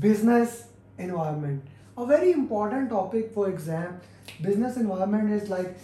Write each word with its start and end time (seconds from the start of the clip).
business 0.00 0.64
environment. 0.98 1.62
A 1.96 2.06
very 2.06 2.32
important 2.32 2.90
topic 2.90 3.32
for 3.32 3.48
exam 3.48 4.00
business 4.42 4.76
environment 4.76 5.30
is 5.30 5.48
like 5.48 5.76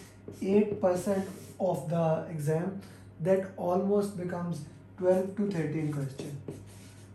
8% 0.42 1.26
of 1.60 1.88
the 1.88 2.26
exam 2.30 2.80
that 3.20 3.46
almost 3.56 4.17
becomes 4.17 4.64
12 4.98 5.36
to 5.36 5.50
13 5.50 5.92
question. 5.92 6.36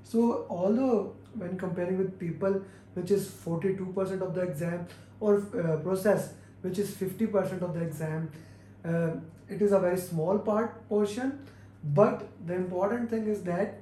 So 0.04 0.46
although 0.49 1.13
when 1.36 1.57
comparing 1.57 1.97
with 1.97 2.20
people 2.20 2.62
which 2.94 3.12
is 3.12 3.29
42% 3.29 4.22
of 4.22 4.34
the 4.34 4.42
exam 4.42 4.88
or 5.20 5.36
uh, 5.38 5.78
process 5.78 6.34
which 6.62 6.79
is 6.79 6.92
50% 6.92 7.62
of 7.62 7.74
the 7.74 7.82
exam 7.82 8.32
uh, 8.86 9.12
it 9.50 9.62
is 9.62 9.72
a 9.72 9.79
very 9.79 9.98
small 9.98 10.40
part 10.40 10.88
portion. 10.90 11.40
But 11.84 12.28
the 12.46 12.56
important 12.56 13.10
thing 13.10 13.28
is 13.28 13.44
that 13.44 13.76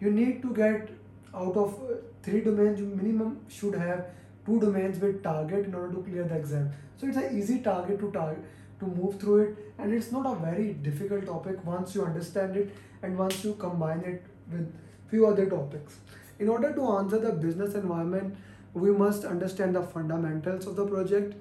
you 0.00 0.10
need 0.10 0.42
to 0.42 0.54
get 0.54 0.90
out 1.34 1.56
of 1.56 1.74
uh, 1.74 1.94
three 2.22 2.40
domains 2.40 2.80
you 2.80 2.86
minimum 2.86 3.40
should 3.48 3.74
have 3.74 4.06
two 4.46 4.60
domains 4.60 4.98
with 5.00 5.22
target 5.22 5.66
in 5.66 5.74
order 5.74 5.94
to 5.94 6.02
clear 6.02 6.24
the 6.24 6.36
exam. 6.36 6.70
So 6.96 7.06
it's 7.06 7.16
an 7.16 7.36
easy 7.38 7.60
target 7.60 8.00
to 8.00 8.10
target 8.10 8.44
to 8.80 8.86
move 8.86 9.20
through 9.20 9.38
it 9.42 9.74
and 9.78 9.92
it's 9.92 10.10
not 10.12 10.26
a 10.26 10.34
very 10.38 10.72
difficult 10.74 11.26
topic 11.26 11.64
once 11.64 11.94
you 11.94 12.04
understand 12.04 12.56
it 12.56 12.74
and 13.02 13.16
once 13.16 13.44
you 13.44 13.54
combine 13.54 14.00
it 14.00 14.24
with 14.50 14.72
few 15.08 15.26
other 15.26 15.46
topics. 15.48 15.98
In 16.38 16.48
order 16.48 16.72
to 16.74 16.88
answer 16.96 17.18
the 17.18 17.32
business 17.32 17.74
environment 17.74 18.34
we 18.74 18.90
must 18.90 19.24
understand 19.24 19.74
the 19.74 19.82
fundamentals 19.82 20.66
of 20.66 20.76
the 20.76 20.86
project. 20.86 21.34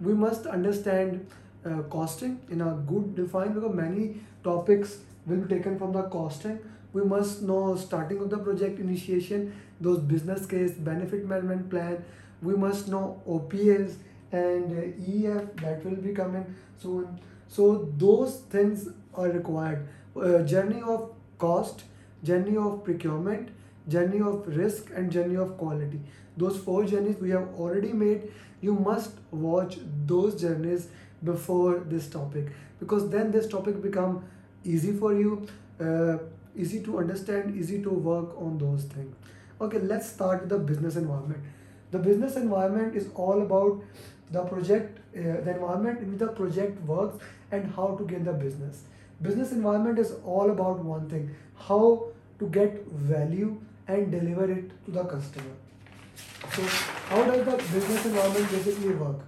We 0.00 0.14
must 0.14 0.46
understand 0.46 1.26
uh, 1.64 1.82
costing 1.90 2.40
in 2.50 2.60
a 2.60 2.72
good 2.86 3.16
define 3.16 3.52
because 3.52 3.74
many 3.74 4.20
topics 4.44 4.98
will 5.26 5.38
be 5.38 5.54
taken 5.54 5.78
from 5.78 5.92
the 5.92 6.02
costing 6.04 6.60
we 6.92 7.02
must 7.02 7.42
know 7.42 7.76
starting 7.76 8.20
of 8.20 8.30
the 8.30 8.38
project 8.38 8.78
initiation 8.80 9.52
those 9.80 9.98
business 10.00 10.46
case 10.46 10.72
benefit 10.72 11.24
management 11.26 11.70
plan. 11.70 12.04
We 12.42 12.54
must 12.54 12.88
know 12.88 13.22
ops 13.26 13.96
and 14.32 14.72
uh, 14.78 15.32
ef 15.32 15.56
that 15.56 15.84
will 15.84 15.96
be 15.96 16.12
coming 16.12 16.54
soon 16.80 17.18
so 17.48 17.90
those 17.96 18.40
things 18.50 18.88
are 19.14 19.28
required. 19.28 19.88
Uh, 20.16 20.42
journey 20.42 20.82
of 20.82 21.10
cost 21.38 21.84
journey 22.24 22.56
of 22.56 22.82
procurement 22.84 23.48
journey 23.88 24.20
of 24.20 24.46
risk 24.46 24.90
and 24.94 25.10
journey 25.10 25.36
of 25.36 25.56
quality. 25.56 26.00
Those 26.36 26.58
four 26.58 26.84
journeys 26.84 27.16
we 27.16 27.30
have 27.30 27.48
already 27.58 27.92
made. 27.92 28.30
You 28.60 28.74
must 28.74 29.12
watch 29.30 29.78
those 30.06 30.40
journeys 30.40 30.88
before 31.24 31.78
this 31.88 32.08
topic 32.08 32.48
because 32.80 33.08
then 33.10 33.30
this 33.30 33.48
topic 33.48 33.80
become 33.82 34.24
easy 34.64 34.92
for 34.92 35.14
you. 35.14 35.46
Uh, 35.80 36.18
easy 36.58 36.82
to 36.82 36.98
understand 36.98 37.56
easy 37.56 37.82
to 37.82 37.90
work 37.90 38.36
on 38.40 38.58
those 38.58 38.84
things. 38.84 39.14
Okay 39.60 39.78
let's 39.78 40.10
start 40.10 40.42
with 40.42 40.50
the 40.50 40.58
business 40.58 40.96
environment. 40.96 41.42
The 41.90 41.98
business 41.98 42.36
environment 42.36 42.96
is 42.96 43.08
all 43.14 43.42
about 43.42 43.82
the 44.30 44.42
project 44.42 44.98
uh, 45.16 45.40
the 45.46 45.54
environment 45.54 46.00
in 46.00 46.10
which 46.10 46.20
the 46.20 46.28
project 46.28 46.80
works 46.82 47.24
and 47.50 47.72
how 47.74 47.94
to 47.96 48.04
get 48.04 48.24
the 48.24 48.32
business. 48.32 48.82
Business 49.22 49.52
environment 49.52 49.98
is 49.98 50.12
all 50.24 50.50
about 50.50 50.84
one 50.84 51.08
thing 51.08 51.34
how 51.68 52.08
to 52.38 52.48
get 52.48 52.84
value 52.86 53.56
and 53.86 54.10
deliver 54.10 54.50
it 54.52 54.70
to 54.84 54.90
the 54.90 55.04
customer. 55.04 55.56
So 56.52 56.62
how 57.08 57.24
does 57.24 57.44
the 57.44 57.56
business 57.56 58.06
environment 58.06 58.50
basically 58.50 58.94
work? 58.94 59.20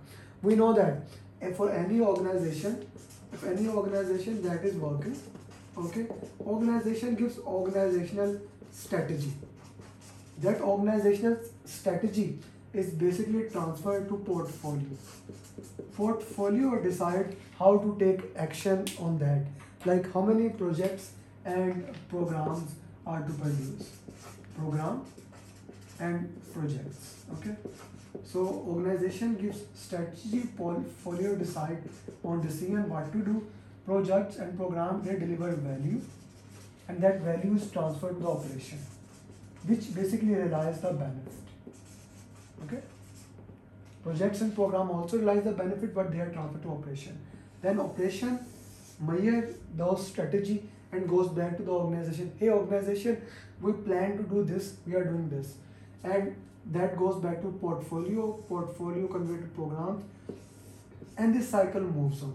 We 0.42 0.55
know 0.55 0.73
that 0.75 1.03
if 1.41 1.56
for 1.56 1.70
any 1.70 2.01
organization 2.01 2.86
if 3.33 3.45
any 3.45 3.69
organization 3.69 4.42
that 4.42 4.64
is 4.64 4.75
working 4.75 5.17
okay? 5.76 6.06
Organization 6.40 7.14
gives 7.14 7.38
organizational 7.38 8.40
strategy. 8.72 9.32
That 10.38 10.60
organizational 10.60 11.38
strategy 11.64 12.38
is 12.72 12.90
basically 12.90 13.48
transferred 13.50 14.08
to 14.08 14.16
portfolio. 14.16 14.96
Portfolio 15.96 16.82
decide 16.82 17.36
how 17.58 17.78
to 17.78 17.96
take 17.98 18.20
action 18.36 18.84
on 18.98 19.18
that. 19.18 19.45
Like 19.84 20.12
how 20.12 20.20
many 20.22 20.48
projects 20.50 21.12
and 21.45 21.86
programs 22.08 22.74
are 23.06 23.22
to 23.22 23.33
produce. 23.33 23.90
Program 24.56 25.05
and 25.98 26.40
projects. 26.52 27.24
Okay? 27.39 27.56
So 28.24 28.64
organization 28.66 29.36
gives 29.36 29.62
strategy 29.74 30.42
portfolio 30.56 31.34
decide 31.34 31.83
on 32.24 32.40
decision 32.40 32.89
what 32.89 33.12
to 33.12 33.18
do 33.18 33.46
projects 33.86 34.36
and 34.36 34.57
programs 34.57 35.07
they 35.07 35.18
deliver 35.18 35.52
value 35.52 36.01
and 36.89 37.01
that 37.01 37.20
value 37.20 37.55
is 37.55 37.70
transferred 37.70 38.17
to 38.17 38.23
the 38.23 38.29
operation 38.29 38.79
which 39.67 39.95
basically 39.95 40.35
realize 40.35 40.80
the 40.80 40.92
benefit. 40.92 41.33
Okay? 42.64 42.83
Projects 44.02 44.40
and 44.40 44.55
program 44.55 44.90
also 44.90 45.19
realize 45.19 45.45
the 45.45 45.52
benefit 45.52 45.95
but 45.95 46.11
they 46.11 46.20
are 46.20 46.30
transferred 46.30 46.63
to 46.63 46.70
operation. 46.70 47.19
Then 47.63 47.80
operation 47.80 48.39
measure 49.01 49.55
those 49.77 50.07
strategy 50.07 50.63
and 50.92 51.08
goes 51.08 51.29
back 51.29 51.57
to 51.58 51.63
the 51.63 51.70
organization. 51.70 52.33
Hey 52.39 52.51
organization 52.51 53.20
we 53.61 53.73
plan 53.73 54.17
to 54.17 54.23
do 54.23 54.45
this 54.45 54.77
we 54.86 54.95
are 54.95 55.05
doing 55.05 55.29
this. 55.29 55.55
And 56.02 56.35
that 56.73 56.96
goes 56.98 57.23
back 57.23 57.42
to 57.42 57.52
portfolio 57.61 58.33
portfolio 58.48 59.07
convert 59.07 59.55
programs 59.55 60.05
and 61.17 61.35
this 61.35 61.48
cycle 61.48 61.80
moves 61.80 62.23
on 62.23 62.35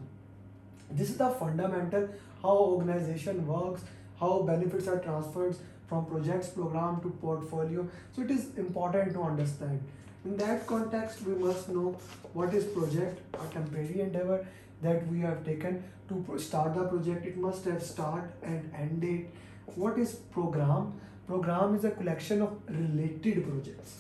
this 0.92 1.10
is 1.10 1.18
the 1.18 1.30
fundamental 1.30 2.08
how 2.42 2.58
organization 2.58 3.46
works 3.48 3.84
how 4.20 4.42
benefits 4.44 4.88
are 4.88 5.00
transferred 5.00 5.56
from 5.88 6.06
projects 6.06 6.48
program 6.48 7.00
to 7.02 7.10
portfolio. 7.22 7.88
So 8.16 8.24
it 8.24 8.32
is 8.32 8.56
important 8.58 9.14
to 9.14 9.22
understand. 9.24 9.84
In 10.24 10.38
that 10.38 10.66
context 10.66 11.22
we 11.24 11.36
must 11.36 11.70
know 11.70 11.98
what 12.34 12.54
is 12.54 12.66
project 12.66 13.22
a 13.34 13.54
temporary 13.54 14.02
endeavor 14.02 14.46
that 14.82 15.08
we 15.08 15.20
have 15.20 15.44
taken 15.46 15.84
to 16.10 16.40
start 16.40 16.76
the 16.76 16.86
project. 16.86 17.26
It 17.26 17.38
must 17.38 17.66
have 17.66 17.84
start 17.84 18.32
and 18.44 18.72
end 18.76 19.02
date. 19.02 19.28
What 19.76 20.00
is 20.00 20.16
program? 20.38 20.94
Program 21.28 21.76
is 21.76 21.86
a 21.86 21.92
collection 21.92 22.42
of 22.42 22.58
related 22.68 23.48
projects. 23.48 23.96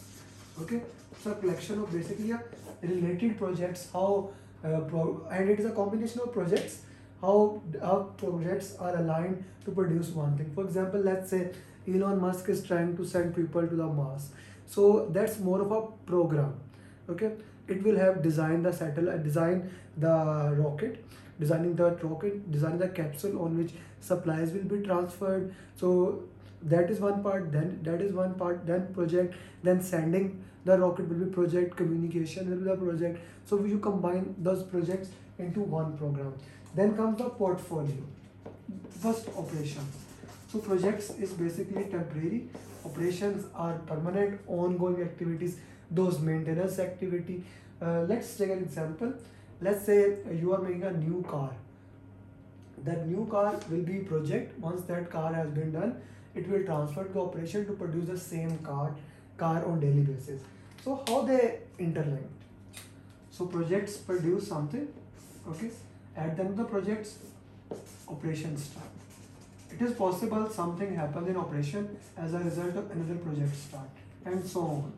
Okay? 0.61 0.81
So 1.23 1.31
a 1.31 1.35
collection 1.35 1.79
of 1.79 1.91
basically 1.91 2.31
a 2.31 2.41
related 2.83 3.37
projects 3.37 3.87
how 3.91 4.29
Uh, 4.65 5.29
and 5.29 5.49
it 5.49 5.59
is 5.59 5.65
a 5.65 5.71
combination 5.71 6.21
of 6.21 6.33
projects 6.33 6.81
how 7.21 7.61
our 7.81 8.03
projects 8.21 8.75
are 8.79 8.95
aligned 8.97 9.43
to 9.63 9.71
produce 9.71 10.09
one 10.09 10.37
thing. 10.37 10.51
For 10.53 10.63
example 10.63 10.99
let's 10.99 11.29
say 11.29 11.51
elon 11.87 12.19
musk 12.19 12.49
is 12.49 12.63
trying 12.65 12.95
to 12.97 13.05
send 13.05 13.35
people 13.35 13.67
to 13.67 13.75
the 13.75 13.87
mars. 13.87 14.29
So 14.65 15.07
that's 15.11 15.39
more 15.39 15.61
of 15.61 15.71
a 15.71 15.81
program 16.05 16.59
okay? 17.09 17.33
It 17.67 17.83
will 17.83 17.97
have 17.97 18.21
design 18.21 18.63
the 18.63 18.73
satellite 18.73 19.19
uh, 19.19 19.23
design 19.23 19.69
the 19.97 20.55
rocket 20.57 21.03
designing 21.39 21.75
the 21.75 21.91
rocket 22.03 22.51
designing 22.51 22.79
the 22.79 22.87
capsule 22.87 23.41
on 23.43 23.57
which 23.57 23.71
supplies 23.99 24.51
will 24.51 24.63
be 24.63 24.85
transferred. 24.85 25.53
So 25.75 26.23
that 26.61 26.89
is 26.89 26.99
one 26.99 27.23
part 27.23 27.51
then 27.51 27.79
that 27.83 28.01
is 28.01 28.13
one 28.13 28.35
part 28.35 28.65
then 28.65 28.93
project 28.93 29.35
then 29.63 29.81
sending 29.81 30.43
the 30.65 30.77
rocket 30.77 31.07
will 31.09 31.25
be 31.25 31.31
project 31.31 31.75
communication 31.75 32.49
will 32.49 32.57
be 32.57 32.63
the 32.63 32.75
project. 32.75 33.19
So 33.45 33.63
you 33.63 33.79
combine 33.79 34.35
those 34.37 34.63
projects 34.63 35.09
into 35.37 35.61
one 35.61 35.97
program. 35.97 36.33
Then 36.75 36.95
comes 36.95 37.17
the 37.19 37.29
portfolio. 37.29 38.03
First 39.01 39.29
operation. 39.37 39.85
So 40.51 40.59
projects 40.59 41.11
is 41.11 41.33
basically 41.33 41.83
temporary. 41.83 42.47
Operations 42.83 43.45
are 43.55 43.77
permanent 43.85 44.41
ongoing 44.47 45.01
activities 45.01 45.57
those 45.91 46.19
maintenance 46.19 46.79
activity. 46.79 47.43
Uh, 47.81 48.01
let's 48.09 48.35
take 48.35 48.49
an 48.49 48.59
example. 48.59 49.13
Let's 49.61 49.85
say 49.85 50.17
you 50.33 50.53
are 50.53 50.61
making 50.61 50.83
a 50.83 50.91
new 50.91 51.23
car. 51.29 51.51
That 52.83 53.07
new 53.07 53.27
car 53.29 53.55
will 53.69 53.83
be 53.83 53.99
project. 53.99 54.59
Once 54.59 54.81
that 54.83 55.09
car 55.09 55.33
has 55.33 55.49
been 55.49 55.71
done 55.71 56.01
it 56.35 56.49
will 56.49 56.63
transfer 56.63 57.05
to 57.05 57.21
operation 57.21 57.65
to 57.65 57.73
produce 57.73 58.07
the 58.07 58.19
same 58.19 58.57
car 58.59 58.93
car 59.37 59.65
on 59.65 59.79
daily 59.79 60.01
basis 60.01 60.41
so 60.85 61.03
how 61.07 61.21
they 61.23 61.59
interlinked? 61.79 62.43
So 63.31 63.47
projects 63.47 63.97
produce 63.97 64.47
something 64.47 64.87
okay? 65.49 65.71
At 66.15 66.37
the 66.37 66.43
end 66.43 66.51
of 66.51 66.57
the 66.57 66.63
projects 66.65 67.17
operations 68.07 68.65
start. 68.65 68.85
It 69.71 69.81
is 69.81 69.93
possible 69.93 70.47
something 70.49 70.95
happens 70.95 71.27
in 71.27 71.37
operation 71.37 71.97
as 72.15 72.35
a 72.35 72.39
result 72.39 72.75
of 72.75 72.91
another 72.91 73.15
project 73.15 73.55
start 73.55 73.89
and 74.25 74.45
so 74.45 74.61
on. 74.61 74.93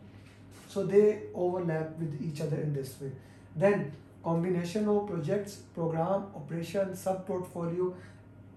So 0.68 0.84
they 0.86 1.22
overlap 1.34 1.98
with 1.98 2.22
each 2.22 2.42
other 2.42 2.58
in 2.58 2.74
this 2.74 3.00
way. 3.00 3.12
Then 3.56 3.94
combination 4.26 4.90
of 4.90 5.08
projects 5.08 5.56
program 5.74 6.26
operation 6.36 6.94
sub 6.98 7.26
portfolio 7.26 7.96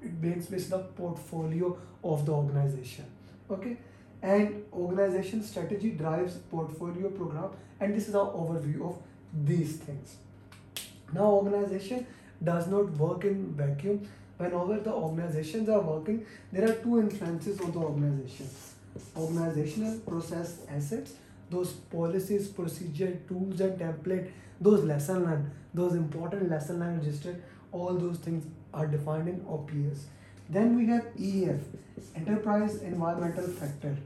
it 0.03 0.21
brings 0.21 0.51
me 0.51 0.59
the 0.59 0.79
portfolio 0.79 1.79
of 2.03 2.27
the 2.27 2.33
organization 2.33 3.05
okay 3.51 3.77
and 4.23 4.65
organization 4.73 5.43
strategy 5.43 5.91
drives 5.91 6.35
portfolio 6.51 7.09
program 7.11 7.51
and 7.81 7.95
this 7.95 8.09
is 8.09 8.15
our 8.15 8.31
overview 8.33 8.89
of 8.89 8.99
these 9.45 9.77
things. 9.77 10.17
Now 11.13 11.27
organization 11.31 12.07
does 12.43 12.67
not 12.67 12.91
work 12.93 13.25
in 13.25 13.55
vacuum. 13.55 14.09
Whenever 14.37 14.81
the 14.81 14.93
organizations 14.93 15.69
are 15.69 15.81
working 15.81 16.25
there 16.53 16.69
are 16.69 16.75
two 16.75 17.01
influences 17.01 17.61
on 17.61 17.73
the 17.73 17.79
organization. 17.79 18.49
Organizational 19.17 19.99
process 20.01 20.61
assets 20.69 21.13
those 21.51 21.73
policies 21.95 22.49
procedure 22.49 23.19
tools 23.29 23.61
and 23.61 23.79
template 23.79 24.31
those 24.61 24.85
lesson 24.85 25.25
learned 25.25 25.51
those 25.75 25.95
important 25.95 26.49
lesson 26.49 26.79
learned 26.81 27.05
registered 27.05 27.43
all 27.73 27.95
those 27.95 28.19
things 28.19 28.47
are 28.73 28.87
defined 28.87 29.29
in 29.29 29.45
ops 29.49 30.07
then 30.51 30.77
we 30.77 30.87
have 30.87 31.07
eef 31.17 31.61
enterprise 32.17 32.77
environmental 32.83 33.47
factor. 33.47 33.97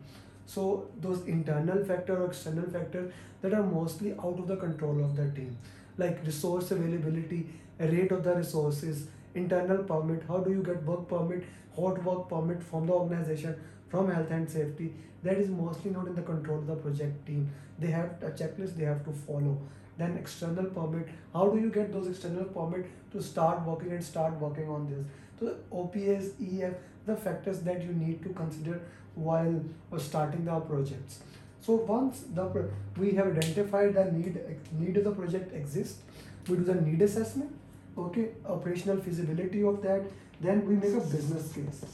So 0.46 0.88
those 1.00 1.23
internal 1.26 1.85
factor 1.85 2.23
or 2.23 2.26
external 2.26 2.69
factor 2.70 3.12
that 3.41 3.55
are 3.55 3.62
mostly 3.62 4.12
out 4.12 4.38
of 4.38 4.46
the 4.46 4.56
control 4.56 5.02
of 5.02 5.17
the 5.17 5.31
team. 5.31 5.56
Like 5.96 6.25
resource 6.26 6.70
availability 6.70 7.46
rate 7.79 8.12
of 8.12 8.25
the 8.25 8.35
resources 8.35 9.06
internal 9.35 9.79
permit 9.85 10.23
how 10.29 10.38
do 10.38 10.50
you 10.50 10.62
get 10.62 10.82
work 10.85 11.08
permit 11.08 11.44
hot 11.76 12.02
work 12.05 12.29
permit 12.29 12.62
from 12.62 12.87
the 12.87 12.93
organization 12.93 13.56
from 13.88 14.11
health 14.11 14.31
and 14.31 14.50
safety. 14.50 14.93
That 15.23 15.38
is 15.38 15.49
mostly 15.49 15.91
not 15.91 16.06
in 16.06 16.14
the 16.14 16.23
control 16.23 16.58
of 16.58 16.67
the 16.67 16.76
project 16.76 17.26
team. 17.26 17.50
They 17.79 17.88
have 17.88 18.23
a 18.23 18.31
checklist 18.31 18.76
they 18.76 18.85
have 18.85 19.05
to 19.06 19.12
follow. 19.12 19.58
Then 19.96 20.17
external 20.19 20.67
permit 20.67 21.08
how 21.32 21.49
do 21.49 21.58
you 21.58 21.70
get 21.70 21.93
those 21.93 22.08
external 22.08 22.44
permit 22.44 22.87
to 23.12 23.23
start 23.23 23.62
working 23.62 23.93
and 23.93 24.05
start 24.05 24.35
working 24.41 24.69
on 24.69 24.88
this 24.91 25.06
so 25.38 25.54
ops 25.72 26.28
ef 26.40 26.75
the 27.06 27.16
factors 27.16 27.60
that 27.60 27.82
you 27.82 27.92
need 27.92 28.22
to 28.22 28.31
consider 28.31 28.81
while 29.14 29.62
uh, 29.92 29.98
starting 29.98 30.44
the 30.44 30.60
projects. 30.60 31.20
So 31.60 31.75
once 31.75 32.25
the 32.34 32.69
we 32.96 33.12
have 33.12 33.28
identified 33.28 33.94
the 33.94 34.04
need 34.12 34.38
need 34.78 34.96
of 34.96 35.04
the 35.04 35.12
project 35.12 35.54
exists 35.54 36.00
we 36.48 36.56
do 36.56 36.64
the 36.64 36.75
need 36.75 37.02
assessment 37.02 37.52
okay 37.96 38.28
operational 38.54 38.98
feasibility 39.00 39.62
of 39.62 39.82
that 39.82 40.02
then 40.40 40.66
we 40.66 40.75
make 40.75 40.92
a 40.92 41.00
business 41.00 41.52
case. 41.52 41.84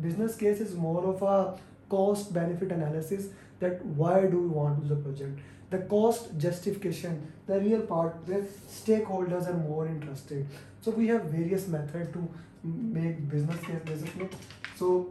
Business 0.00 0.36
case 0.36 0.60
is 0.60 0.74
more 0.74 1.04
of 1.12 1.22
a 1.22 1.58
cost 1.88 2.32
benefit 2.32 2.72
analysis 2.72 3.28
that 3.58 3.84
why 3.84 4.26
do 4.26 4.38
we 4.40 4.48
want 4.48 4.80
to 4.80 4.88
do 4.88 4.94
the 4.94 5.00
project 5.02 5.40
the 5.70 5.78
cost 5.94 6.36
justification 6.38 7.32
the 7.46 7.60
real 7.60 7.80
part 7.80 8.16
where 8.26 8.42
stakeholders 8.78 9.48
are 9.48 9.58
more 9.58 9.86
interested. 9.86 10.46
So 10.82 10.90
we 10.90 11.06
have 11.08 11.24
various 11.24 11.66
methods 11.68 12.12
to 12.12 12.28
make 12.62 13.28
business 13.28 13.60
case 13.60 13.82
basically. 13.84 14.28
So 14.76 15.10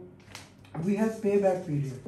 we 0.84 0.96
have 0.96 1.12
payback 1.26 1.66
period. 1.66 2.00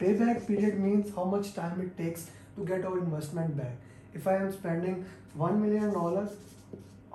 Payback 0.00 0.46
period 0.46 0.78
means 0.80 1.14
how 1.14 1.24
much 1.24 1.54
time 1.54 1.80
it 1.80 1.96
takes 2.02 2.30
to 2.56 2.64
get 2.64 2.84
our 2.84 2.98
investment 2.98 3.56
back. 3.56 3.74
If 4.14 4.26
i 4.26 4.36
am 4.36 4.52
spending 4.52 5.04
1 5.34 5.60
million 5.62 5.92
dollars 5.92 6.30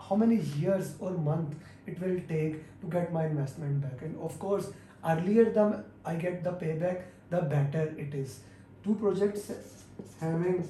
how 0.09 0.15
many 0.15 0.37
years 0.61 0.95
or 0.99 1.11
month 1.11 1.55
it 1.87 1.99
will 2.01 2.19
take 2.27 2.57
to 2.81 2.87
get 2.95 3.11
my 3.11 3.25
investment 3.25 3.81
back? 3.81 4.01
And 4.01 4.17
of 4.21 4.37
course 4.39 4.71
earlier 5.05 5.45
the 5.57 5.83
i 6.05 6.15
get 6.15 6.43
the 6.43 6.51
payback 6.51 7.03
the 7.29 7.41
better 7.41 7.93
it 7.97 8.13
is. 8.13 8.39
Two 8.83 8.95
projects 8.95 9.51
having 10.19 10.67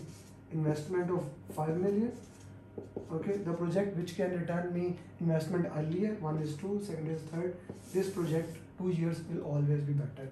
investment 0.51 1.09
of 1.09 1.23
5 1.55 1.77
million. 1.77 2.11
Okay 3.11 3.37
the 3.47 3.53
project 3.53 3.95
which 3.97 4.15
can 4.15 4.39
return 4.39 4.73
me 4.73 4.95
investment 5.19 5.67
earlier 5.77 6.13
one 6.27 6.37
is 6.45 6.55
two 6.55 6.81
second 6.85 7.09
is 7.15 7.21
third 7.31 7.55
this 7.93 8.09
project 8.09 8.57
two 8.77 8.89
years 8.89 9.21
will 9.29 9.43
always 9.43 9.81
be 9.81 9.93
better. 9.93 10.29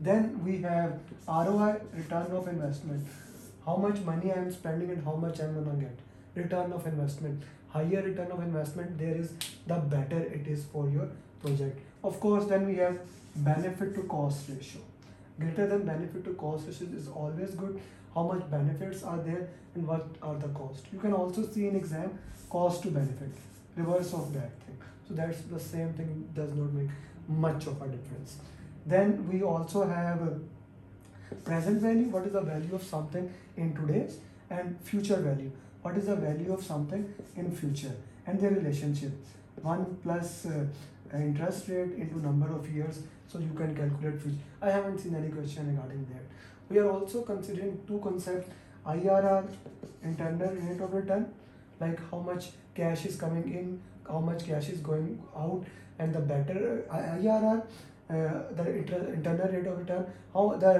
Then 0.00 0.44
we 0.44 0.60
have 0.62 0.98
roi 1.28 1.76
return 1.92 2.32
of 2.32 2.48
investment. 2.48 3.06
How 3.66 3.76
much 3.76 4.00
money 4.00 4.32
i 4.32 4.38
am 4.38 4.50
spending 4.52 4.90
and 4.90 5.04
how 5.04 5.14
much 5.14 5.40
i'm 5.40 5.54
gonna 5.54 5.76
get? 5.80 5.98
Return 6.34 6.72
of 6.72 6.86
investment. 6.86 7.42
Higher 7.68 8.02
return 8.02 8.30
of 8.30 8.40
investment 8.40 8.98
there 8.98 9.16
is 9.16 9.34
the 9.66 9.76
better 9.94 10.20
it 10.38 10.46
is 10.46 10.64
for 10.72 10.88
your 10.88 11.08
project. 11.42 11.78
Of 12.02 12.18
course 12.20 12.46
then 12.46 12.66
we 12.66 12.76
have 12.76 12.98
benefit 13.36 13.94
to 13.94 14.02
cost 14.02 14.48
ratio. 14.48 14.82
Greater 15.38 15.66
than 15.66 15.86
benefit 15.86 16.24
to 16.24 16.34
cost 16.34 16.66
ratio 16.66 16.88
is 16.96 17.08
always 17.08 17.54
good 17.54 17.80
how 18.14 18.22
much 18.22 18.48
benefits 18.50 19.02
are 19.02 19.18
there 19.18 19.48
and 19.74 19.86
what 19.86 20.06
are 20.22 20.36
the 20.36 20.48
cost 20.48 20.86
you 20.92 20.98
can 20.98 21.12
also 21.12 21.46
see 21.46 21.66
in 21.68 21.76
exam 21.76 22.18
cost 22.50 22.82
to 22.82 22.90
benefit 22.90 23.30
reverse 23.76 24.12
of 24.12 24.32
that 24.32 24.50
thing. 24.64 24.78
So 25.08 25.14
that's 25.14 25.40
the 25.42 25.60
same 25.60 25.92
thing 25.94 26.28
does 26.34 26.52
not 26.54 26.72
make 26.72 26.90
much 27.28 27.66
of 27.66 27.80
a 27.82 27.88
difference. 27.88 28.36
Then 28.86 29.28
we 29.30 29.42
also 29.42 29.86
have 29.86 30.20
present 31.44 31.80
value 31.80 32.08
what 32.08 32.26
is 32.26 32.32
the 32.32 32.40
value 32.40 32.74
of 32.74 32.82
something 32.82 33.32
in 33.56 33.74
today's 33.74 34.18
and 34.50 34.78
future 34.82 35.16
value? 35.16 35.50
What 35.82 35.96
is 35.96 36.06
the 36.06 36.16
value 36.16 36.52
of 36.52 36.64
something 36.64 37.12
in 37.36 37.50
future 37.50 37.94
and 38.26 38.40
their 38.40 38.50
relationship? 38.50 39.12
1 39.62 39.98
plus 40.02 40.46
uh, 40.46 40.64
interest 41.14 41.68
rate 41.68 41.92
into 41.94 42.18
number 42.18 42.50
of 42.52 42.68
years 42.74 43.00
so 43.28 43.38
you 43.38 43.52
can 43.54 43.74
calculate 43.74 44.20
future. 44.20 44.38
I 44.60 44.70
haven't 44.70 44.98
seen 44.98 45.14
any 45.14 45.28
question 45.28 45.68
regarding 45.68 46.06
that 46.12 46.24
we 46.68 46.78
are 46.78 46.90
also 46.90 47.22
considering 47.22 47.78
two 47.86 47.98
concepts 48.02 48.50
irr 48.86 49.46
internal 50.02 50.54
rate 50.66 50.80
of 50.80 50.92
return 50.92 51.26
like 51.80 51.98
how 52.10 52.18
much 52.18 52.50
cash 52.74 53.06
is 53.06 53.16
coming 53.16 53.48
in 53.60 53.80
how 54.10 54.20
much 54.20 54.46
cash 54.46 54.68
is 54.68 54.80
going 54.90 55.22
out 55.36 55.64
and 55.98 56.14
the 56.14 56.20
better 56.20 56.84
uh, 56.90 57.16
irr 57.16 57.62
uh, 58.10 58.42
the 58.58 58.70
inter- 58.80 59.12
internal 59.14 59.48
rate 59.48 59.66
of 59.66 59.78
return 59.78 60.06
how 60.34 60.46
the 60.64 60.74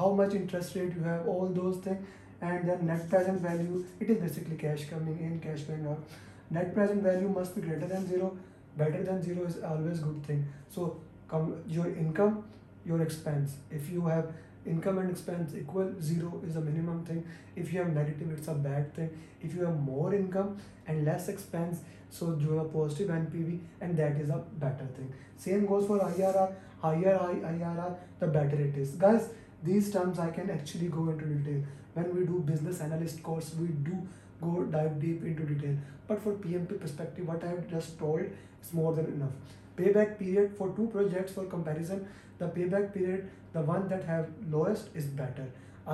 how 0.00 0.10
much 0.20 0.34
interest 0.34 0.74
rate 0.76 0.94
you 0.96 1.02
have 1.02 1.26
all 1.28 1.48
those 1.60 1.78
things 1.78 2.06
and 2.40 2.68
then 2.68 2.86
net 2.86 3.08
present 3.10 3.40
value 3.40 3.84
it 4.00 4.10
is 4.10 4.18
basically 4.18 4.56
cash 4.56 4.84
coming 4.90 5.18
in 5.18 5.38
cash 5.40 5.60
going 5.62 5.86
out. 5.86 6.02
Net 6.50 6.74
present 6.74 7.02
value 7.02 7.28
must 7.28 7.54
be 7.54 7.60
greater 7.60 7.86
than 7.86 8.06
zero 8.08 8.36
better 8.76 9.02
than 9.02 9.22
zero 9.22 9.44
is 9.44 9.62
always 9.62 10.00
good 10.00 10.22
thing. 10.26 10.46
So 10.68 11.00
come 11.28 11.62
your 11.68 11.86
income 11.86 12.44
your 12.84 13.00
expense. 13.02 13.56
If 13.70 13.90
you 13.90 14.06
have 14.06 14.32
income 14.66 14.98
and 14.98 15.10
expense 15.10 15.54
equal 15.54 15.92
zero 16.00 16.40
is 16.46 16.56
a 16.56 16.60
minimum 16.60 17.04
thing. 17.04 17.24
If 17.56 17.72
you 17.72 17.80
have 17.80 17.92
negative 17.92 18.30
it's 18.32 18.48
a 18.48 18.54
bad 18.54 18.94
thing. 18.94 19.10
If 19.40 19.54
you 19.54 19.64
have 19.64 19.78
more 19.78 20.14
income 20.14 20.56
and 20.86 21.04
less 21.04 21.28
expense 21.28 21.80
so 22.10 22.36
you 22.40 22.52
have 22.52 22.72
positive 22.72 23.08
npv 23.08 23.60
and 23.80 23.96
that 23.96 24.16
is 24.16 24.30
a 24.30 24.42
better 24.64 24.86
thing. 24.96 25.12
Same 25.36 25.66
goes 25.66 25.86
for 25.86 25.98
irr 25.98 26.54
higher 26.80 27.18
irr 27.18 27.96
the 28.20 28.26
better 28.26 28.60
it 28.60 28.76
is. 28.76 28.90
Guys 29.06 29.30
these 29.64 29.92
terms 29.92 30.18
i 30.18 30.30
can 30.30 30.50
actually 30.50 30.88
go 30.88 31.08
into 31.10 31.24
detail. 31.24 31.62
When 31.94 32.14
we 32.16 32.26
do 32.26 32.38
business 32.40 32.80
analyst 32.80 33.22
course 33.22 33.54
we 33.58 33.68
do 33.68 33.96
go 34.40 34.64
dive 34.64 35.00
deep 35.00 35.24
into 35.24 35.42
detail. 35.44 35.76
But 36.06 36.22
for 36.22 36.34
pmp 36.34 36.80
perspective 36.80 37.26
what 37.26 37.44
i 37.44 37.48
have 37.48 37.68
just 37.68 37.98
told 37.98 38.20
is 38.62 38.72
more 38.72 38.94
than 38.94 39.06
enough 39.06 39.58
payback 39.78 40.18
period 40.18 40.56
for 40.58 40.68
two 40.76 40.86
projects 40.96 41.32
for 41.38 41.44
comparison 41.54 42.06
the 42.38 42.48
payback 42.56 42.92
period 42.94 43.30
the 43.52 43.62
one 43.72 43.88
that 43.88 44.04
have 44.04 44.28
lowest 44.56 44.88
is 44.94 45.06
better 45.22 45.46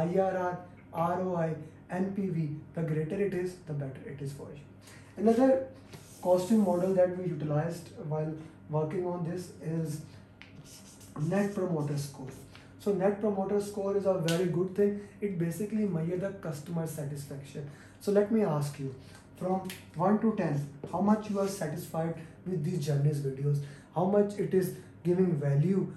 irr 0.04 0.56
roi 1.22 1.48
npv 2.00 2.48
the 2.74 2.82
greater 2.90 3.20
it 3.28 3.34
is 3.44 3.56
the 3.70 3.78
better 3.84 4.10
it 4.14 4.26
is 4.26 4.32
for 4.40 4.50
you 4.56 5.24
another 5.24 5.50
costing 6.22 6.60
model 6.68 6.94
that 7.00 7.16
we 7.18 7.30
utilized 7.30 7.90
while 8.14 8.34
working 8.76 9.06
on 9.14 9.24
this 9.30 9.50
is 9.76 10.00
net 11.32 11.54
promoter 11.54 11.98
score 12.08 12.30
so 12.80 12.92
net 12.92 13.20
promoter 13.20 13.60
score 13.60 13.96
is 13.96 14.06
a 14.06 14.14
very 14.14 14.46
good 14.46 14.74
thing. 14.74 15.00
It 15.20 15.38
basically 15.38 15.84
measures 15.84 16.20
the 16.20 16.30
customer 16.44 16.86
satisfaction. 16.86 17.68
So 18.00 18.12
let 18.12 18.30
me 18.30 18.44
ask 18.44 18.78
you, 18.78 18.94
from 19.36 19.68
1 19.96 20.20
to 20.20 20.34
10, 20.36 20.68
how 20.92 21.00
much 21.00 21.28
you 21.30 21.40
are 21.40 21.48
satisfied 21.48 22.14
with 22.46 22.64
these 22.64 22.84
journeys 22.86 23.20
videos? 23.20 23.58
How 23.94 24.04
much 24.04 24.38
it 24.38 24.54
is 24.54 24.74
giving 25.04 25.36
value 25.40 25.92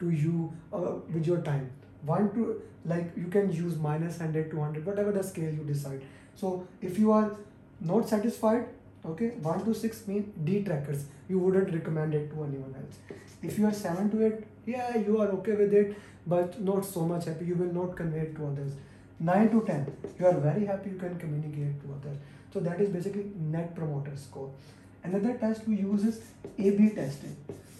to 0.00 0.10
you 0.10 0.52
uh, 0.72 0.94
with 1.12 1.26
your 1.26 1.40
time? 1.40 1.70
1 2.04 2.34
to, 2.34 2.62
like 2.84 3.12
you 3.16 3.26
can 3.26 3.52
use 3.52 3.76
minus 3.76 4.18
100, 4.18 4.50
200, 4.50 4.86
whatever 4.86 5.12
the 5.12 5.22
scale 5.22 5.52
you 5.52 5.64
decide. 5.64 6.02
So 6.34 6.66
if 6.80 6.98
you 6.98 7.12
are 7.12 7.36
not 7.80 8.08
satisfied, 8.08 8.66
okay, 9.04 9.30
1 9.40 9.64
to 9.64 9.74
6 9.74 10.08
mean 10.08 10.32
detractors. 10.44 11.06
You 11.28 11.38
wouldn't 11.38 11.72
recommend 11.72 12.14
it 12.14 12.30
to 12.30 12.44
anyone 12.44 12.74
else. 12.76 13.18
If 13.42 13.58
you 13.58 13.66
are 13.66 13.72
7 13.72 14.10
to 14.10 14.26
8, 14.26 14.44
yeah, 14.66 14.96
you 14.96 15.20
are 15.20 15.28
okay 15.28 15.52
with 15.52 15.72
it 15.74 15.96
but 16.26 16.60
not 16.60 16.84
so 16.84 17.04
much 17.06 17.26
happy 17.26 17.44
you 17.44 17.54
will 17.54 17.72
not 17.72 17.96
convey 17.96 18.22
it 18.26 18.36
to 18.36 18.46
others 18.46 18.72
9 19.20 19.50
to 19.50 19.60
10 19.66 19.86
you 20.18 20.26
are 20.26 20.38
very 20.46 20.66
happy 20.66 20.90
you 20.90 20.98
can 21.04 21.18
communicate 21.18 21.80
to 21.82 21.92
others 21.98 22.18
so 22.52 22.60
that 22.60 22.80
is 22.80 22.90
basically 22.96 23.26
net 23.54 23.74
promoter 23.74 24.16
score 24.16 24.50
another 25.06 25.34
test 25.38 25.66
we 25.68 25.76
use 25.76 26.04
is 26.04 26.20
a 26.58 26.70
b 26.70 26.90
testing. 26.90 27.36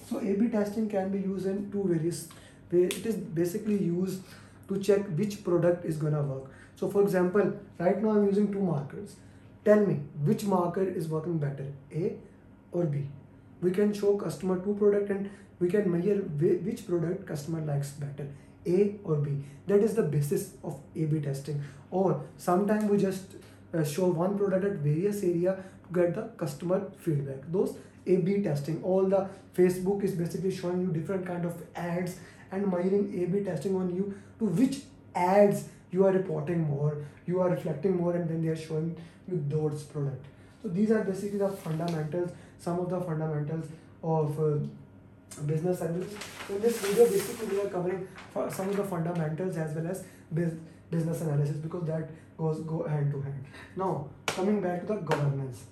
So 0.08 0.18
a 0.18 0.34
b 0.34 0.48
testing 0.48 0.88
can 0.88 1.10
be 1.10 1.18
used 1.18 1.46
in 1.46 1.70
two 1.70 1.84
various 1.92 2.28
ways 2.70 2.96
it 2.98 3.06
is 3.06 3.16
basically 3.16 3.78
used 3.82 4.20
to 4.68 4.78
check 4.80 5.06
which 5.20 5.42
product 5.44 5.84
is 5.84 5.96
gonna 5.96 6.22
work. 6.22 6.50
So 6.76 6.90
for 6.90 7.02
example 7.02 7.52
right 7.78 8.02
now 8.02 8.10
i'm 8.10 8.26
using 8.26 8.52
two 8.52 8.64
markers. 8.70 9.16
Tell 9.64 9.84
me 9.84 10.00
which 10.30 10.44
marker 10.44 10.88
is 11.02 11.08
working 11.08 11.38
better 11.38 11.66
a 11.92 12.16
or 12.72 12.84
b? 12.84 13.06
We 13.62 13.70
can 13.70 13.92
show 13.92 14.16
customer 14.16 14.58
two 14.64 14.74
product 14.74 15.10
and 15.10 15.30
we 15.58 15.68
can 15.68 15.90
measure 15.90 16.16
which 16.16 16.86
product 16.86 17.26
customer 17.26 17.60
likes 17.60 17.90
better 17.90 18.28
a 18.66 18.96
or 19.04 19.16
b. 19.16 19.36
That 19.66 19.80
is 19.80 19.94
the 19.94 20.02
basis 20.02 20.52
of 20.62 20.78
a 20.94 21.04
b 21.04 21.20
testing. 21.20 21.62
Or 21.90 22.22
sometimes 22.36 22.84
we 22.90 22.98
just 22.98 23.36
uh, 23.76 23.84
show 23.84 24.06
one 24.06 24.38
product 24.38 24.64
at 24.64 24.72
various 24.90 25.22
area 25.22 25.56
to 25.82 26.00
get 26.00 26.14
the 26.14 26.22
customer 26.44 26.80
feedback 26.98 27.50
those 27.50 27.76
a 28.06 28.16
b 28.28 28.40
testing 28.42 28.82
all 28.82 29.04
the 29.16 29.28
facebook 29.58 30.02
is 30.04 30.12
basically 30.22 30.54
showing 30.54 30.80
you 30.80 30.92
different 30.98 31.26
kind 31.26 31.44
of 31.44 31.62
ads 31.74 32.18
and 32.52 32.70
measuring 32.70 33.22
A/B 33.22 33.44
testing 33.44 33.74
on 33.76 33.94
you 33.94 34.14
to 34.38 34.44
which 34.44 34.82
ads 35.14 35.68
you 35.90 36.04
are 36.04 36.12
reporting 36.12 36.62
more, 36.62 37.04
you 37.26 37.40
are 37.40 37.50
reflecting 37.50 37.96
more, 37.96 38.14
and 38.14 38.28
then 38.28 38.42
they 38.42 38.48
are 38.48 38.56
showing 38.56 38.96
you 39.28 39.44
those 39.48 39.82
product. 39.84 40.24
So 40.62 40.68
these 40.68 40.90
are 40.90 41.04
basically 41.04 41.38
the 41.38 41.48
fundamentals, 41.48 42.30
some 42.58 42.80
of 42.80 42.90
the 42.90 43.00
fundamentals 43.00 43.66
of 44.02 44.40
uh, 44.40 44.58
business 45.44 45.80
analysis. 45.80 46.18
In 46.48 46.60
this 46.60 46.78
video, 46.78 47.06
basically 47.06 47.56
we 47.56 47.62
are 47.62 47.68
covering 47.68 48.08
some 48.50 48.68
of 48.68 48.76
the 48.76 48.84
fundamentals 48.84 49.56
as 49.56 49.74
well 49.74 49.86
as 49.86 50.04
business 50.90 51.20
analysis 51.20 51.56
because 51.56 51.86
that 51.86 52.10
goes 52.36 52.60
go 52.60 52.82
hand 52.86 53.12
to 53.12 53.20
hand. 53.20 53.44
Now 53.76 54.08
coming 54.26 54.60
back 54.60 54.82
to 54.82 54.94
the 54.94 54.96
governance. 54.96 55.64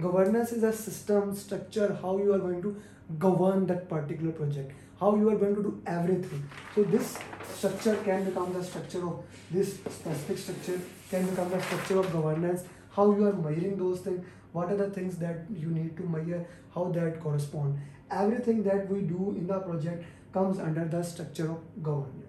Governance 0.00 0.52
is 0.52 0.62
a 0.62 0.72
system 0.72 1.34
structure 1.34 1.98
how 2.02 2.18
you 2.18 2.34
are 2.34 2.38
going 2.38 2.60
to 2.62 2.76
govern 3.18 3.66
that 3.66 3.88
particular 3.88 4.32
project 4.32 4.72
how 4.98 5.14
you 5.14 5.28
are 5.28 5.36
going 5.36 5.54
to 5.54 5.62
do 5.62 5.82
everything 5.86 6.42
so 6.74 6.82
this 6.82 7.18
structure 7.54 7.96
can 8.04 8.24
become 8.24 8.52
the 8.52 8.62
structure 8.64 9.06
of 9.06 9.22
this 9.50 9.74
specific 9.76 10.38
structure 10.38 10.80
can 11.10 11.26
become 11.26 11.48
the 11.50 11.62
structure 11.62 11.98
of 12.00 12.12
governance 12.12 12.64
how 12.90 13.14
you 13.14 13.26
are 13.26 13.32
measuring 13.32 13.76
those 13.78 14.00
things 14.00 14.24
what 14.52 14.70
are 14.72 14.76
the 14.76 14.90
things 14.90 15.18
that 15.18 15.44
you 15.54 15.68
need 15.68 15.96
to 15.96 16.02
measure 16.02 16.44
how 16.74 16.84
that 16.90 17.20
correspond 17.20 17.78
everything 18.10 18.62
that 18.64 18.88
we 18.88 19.02
do 19.02 19.34
in 19.38 19.46
the 19.46 19.58
project 19.60 20.04
comes 20.32 20.58
under 20.58 20.84
the 20.84 21.02
structure 21.02 21.50
of 21.50 21.82
governance 21.82 22.25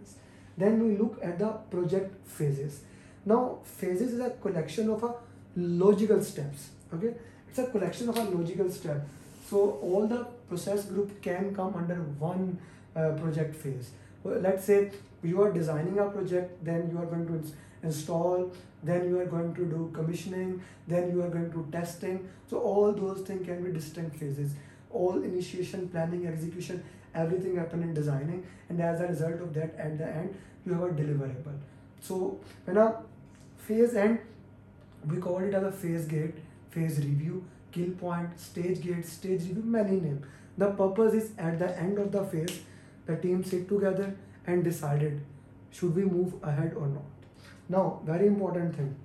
then 0.57 0.83
we 0.83 0.97
look 0.97 1.19
at 1.23 1.39
the 1.39 1.49
project 1.69 2.27
phases. 2.27 2.81
Now 3.25 3.59
phases 3.63 4.13
is 4.13 4.19
a 4.19 4.31
collection 4.31 4.89
of 4.89 5.03
a 5.03 5.13
logical 5.55 6.23
steps 6.23 6.69
okay? 6.93 7.13
It's 7.49 7.59
a 7.59 7.67
collection 7.67 8.09
of 8.09 8.17
a 8.17 8.23
logical 8.23 8.69
step. 8.69 9.07
So 9.49 9.79
all 9.81 10.07
the 10.07 10.27
process 10.49 10.85
group 10.85 11.21
can 11.21 11.55
come 11.55 11.75
under 11.75 11.95
one 11.95 12.57
uh, 12.95 13.11
project 13.11 13.55
phase. 13.55 13.91
Let's 14.23 14.65
say 14.65 14.91
you 15.23 15.41
are 15.41 15.51
designing 15.51 15.99
a 15.99 16.09
project 16.09 16.63
then 16.63 16.89
you 16.91 16.97
are 16.97 17.05
going 17.05 17.27
to 17.27 17.35
ins 17.35 17.53
install 17.83 18.51
then 18.83 19.07
you 19.09 19.19
are 19.19 19.25
going 19.25 19.53
to 19.55 19.65
do 19.65 19.89
commissioning 19.93 20.61
then 20.87 21.11
you 21.11 21.21
are 21.23 21.29
going 21.29 21.51
to 21.51 21.67
testing. 21.71 22.27
So 22.49 22.59
all 22.59 22.91
those 22.91 23.21
things 23.21 23.45
can 23.45 23.63
be 23.63 23.71
distinct 23.71 24.17
phases. 24.17 24.51
All 24.91 25.23
initiation 25.23 25.87
planning 25.89 26.27
execution 26.27 26.83
everything 27.23 27.57
happen 27.57 27.83
in 27.83 27.93
designing 27.93 28.45
and 28.69 28.81
as 28.81 29.01
a 29.01 29.07
result 29.07 29.41
of 29.41 29.53
that 29.53 29.75
at 29.87 29.97
the 29.97 30.07
end 30.07 30.35
you 30.65 30.73
have 30.73 30.83
a 30.83 30.89
deliverable. 31.01 31.59
So 31.99 32.39
when 32.65 32.77
a 32.77 32.87
phase 33.57 33.95
end 33.95 34.19
we 35.07 35.17
call 35.17 35.39
it 35.39 35.53
as 35.53 35.63
a 35.63 35.71
phase 35.71 36.05
gate 36.05 36.35
phase 36.69 36.99
review 36.99 37.43
kill 37.71 37.91
point 38.03 38.39
stage 38.39 38.81
gate 38.81 39.05
stage 39.05 39.41
review 39.41 39.63
many 39.77 39.99
name. 39.99 40.21
The 40.57 40.71
purpose 40.71 41.13
is 41.13 41.31
at 41.37 41.59
the 41.59 41.77
end 41.79 41.97
of 41.97 42.11
the 42.11 42.23
phase 42.23 42.61
the 43.05 43.15
team 43.15 43.43
sit 43.43 43.67
together 43.69 44.15
and 44.45 44.63
decided 44.63 45.21
should 45.71 45.95
we 45.95 46.03
move 46.03 46.33
ahead 46.43 46.73
or 46.75 46.87
not? 46.87 47.03
Now 47.69 48.01
very 48.05 48.27
important 48.27 48.75
thing. 48.75 48.95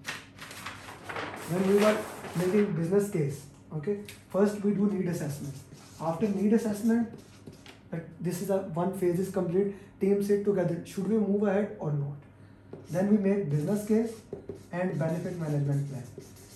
When 1.51 1.69
we 1.69 1.83
were 1.83 1.97
making 2.37 2.73
business 2.73 3.11
case 3.11 3.47
okay 3.77 4.01
first 4.31 4.65
we 4.65 4.73
do 4.73 4.91
need 4.95 5.09
assessment. 5.09 5.55
After 6.01 6.29
need 6.29 6.53
assessment 6.53 7.09
this 8.21 8.41
is 8.43 8.51
a 8.51 8.59
one 8.81 8.97
phase 8.99 9.19
is 9.19 9.31
complete. 9.31 9.75
Team 10.01 10.23
sit 10.23 10.45
together. 10.45 10.83
Should 10.85 11.09
we 11.09 11.17
move 11.17 11.43
ahead 11.45 11.77
or 11.79 11.93
not? 11.93 12.17
Then 12.91 13.11
we 13.11 13.19
make 13.19 13.51
business 13.51 13.87
case 13.87 14.13
and 14.73 14.99
benefit 14.99 15.39
management 15.39 15.91
plan. 15.91 16.03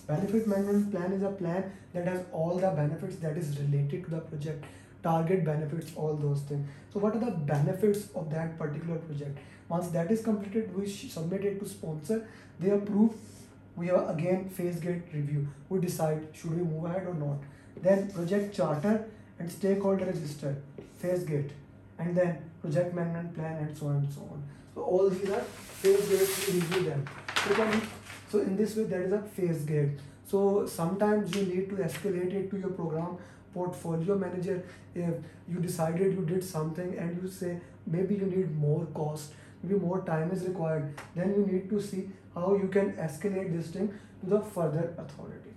Benefit 0.06 0.46
management 0.46 0.90
plan 0.92 1.12
is 1.12 1.22
a 1.22 1.30
plan 1.30 1.72
that 1.92 2.06
has 2.06 2.24
all 2.32 2.56
the 2.56 2.70
benefits 2.70 3.16
that 3.16 3.36
is 3.36 3.58
related 3.58 4.04
to 4.04 4.10
the 4.10 4.20
project. 4.20 4.64
Target 5.02 5.44
benefits 5.44 5.92
all 5.94 6.14
those 6.14 6.40
things. 6.40 6.66
So 6.92 7.00
what 7.00 7.14
are 7.14 7.18
the 7.18 7.30
benefits 7.30 8.08
of 8.14 8.30
that 8.30 8.58
particular 8.58 8.96
project? 8.96 9.38
Once 9.68 9.88
that 9.88 10.10
is 10.10 10.22
completed 10.22 10.74
we 10.76 10.88
submit 10.88 11.44
it 11.44 11.60
to 11.60 11.68
sponsor. 11.68 12.26
They 12.58 12.70
approve. 12.70 13.14
We 13.76 13.88
have 13.88 14.08
again 14.08 14.48
phase 14.48 14.80
gate 14.80 15.02
review. 15.12 15.48
We 15.68 15.80
decide 15.80 16.28
should 16.32 16.56
we 16.56 16.62
move 16.62 16.84
ahead 16.86 17.06
or 17.06 17.14
not. 17.14 17.38
Then 17.82 18.10
project 18.10 18.54
charter 18.54 19.04
and 19.38 19.52
stakeholder 19.52 20.06
register 20.06 20.56
phase 21.06 21.24
gate 21.24 21.50
and 21.98 22.16
then 22.16 22.38
project 22.60 22.94
management 22.94 23.34
plan 23.34 23.56
and 23.56 23.76
so 23.76 23.86
on 23.86 23.96
and 23.96 24.12
so 24.12 24.20
on. 24.32 24.42
So 24.74 24.82
all 24.82 25.10
these 25.10 25.30
are 25.30 25.40
phase 25.40 26.08
gates 26.08 26.48
review 26.48 26.90
them. 26.90 27.04
So, 27.46 27.80
so 28.30 28.40
in 28.40 28.56
this 28.56 28.76
way 28.76 28.84
there 28.84 29.02
is 29.02 29.12
a 29.12 29.22
phase 29.22 29.64
gate. 29.64 29.98
So 30.26 30.66
sometimes 30.66 31.34
you 31.34 31.42
need 31.42 31.70
to 31.70 31.76
escalate 31.76 32.34
it 32.34 32.50
to 32.50 32.58
your 32.58 32.70
program 32.70 33.16
portfolio 33.54 34.18
manager. 34.18 34.64
If 34.94 35.14
you 35.48 35.60
decided 35.60 36.14
you 36.14 36.24
did 36.26 36.44
something 36.44 36.96
and 36.98 37.22
you 37.22 37.28
say 37.28 37.58
maybe 37.86 38.16
you 38.16 38.26
need 38.26 38.56
more 38.58 38.86
cost 38.86 39.32
maybe 39.62 39.78
more 39.80 40.00
time 40.06 40.30
is 40.32 40.42
required 40.44 40.98
then 41.14 41.34
you 41.34 41.46
need 41.50 41.70
to 41.70 41.80
see 41.80 42.08
how 42.34 42.54
you 42.54 42.68
can 42.68 42.92
escalate 42.94 43.52
this 43.56 43.68
thing 43.68 43.88
to 44.20 44.30
the 44.30 44.40
further 44.40 44.94
authority. 44.98 45.54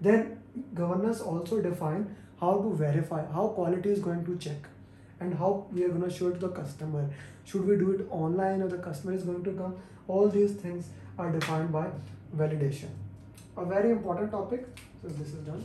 Then 0.00 0.42
governance 0.74 1.20
also 1.20 1.60
define 1.62 2.16
how 2.40 2.58
to 2.64 2.74
verify 2.74 3.24
how 3.32 3.48
quality 3.48 3.90
is 3.90 4.00
going 4.00 4.24
to 4.26 4.36
check 4.36 4.68
and 5.20 5.34
how 5.34 5.66
we 5.72 5.84
are 5.84 5.88
going 5.88 6.08
to 6.08 6.10
show 6.10 6.28
it 6.28 6.34
to 6.34 6.46
the 6.46 6.48
customer. 6.48 7.08
Should 7.44 7.66
we 7.66 7.76
do 7.76 7.92
it 7.92 8.06
online 8.10 8.62
or 8.62 8.68
the 8.68 8.78
customer 8.78 9.14
is 9.14 9.22
going 9.22 9.44
to 9.44 9.52
come? 9.52 9.76
All 10.06 10.28
these 10.28 10.52
things 10.52 10.88
are 11.18 11.30
defined 11.30 11.72
by 11.72 11.88
validation. 12.36 12.88
A 13.56 13.64
very 13.64 13.90
important 13.90 14.30
topic 14.30 14.66
so 15.02 15.08
this 15.08 15.28
is 15.28 15.46
done. 15.46 15.64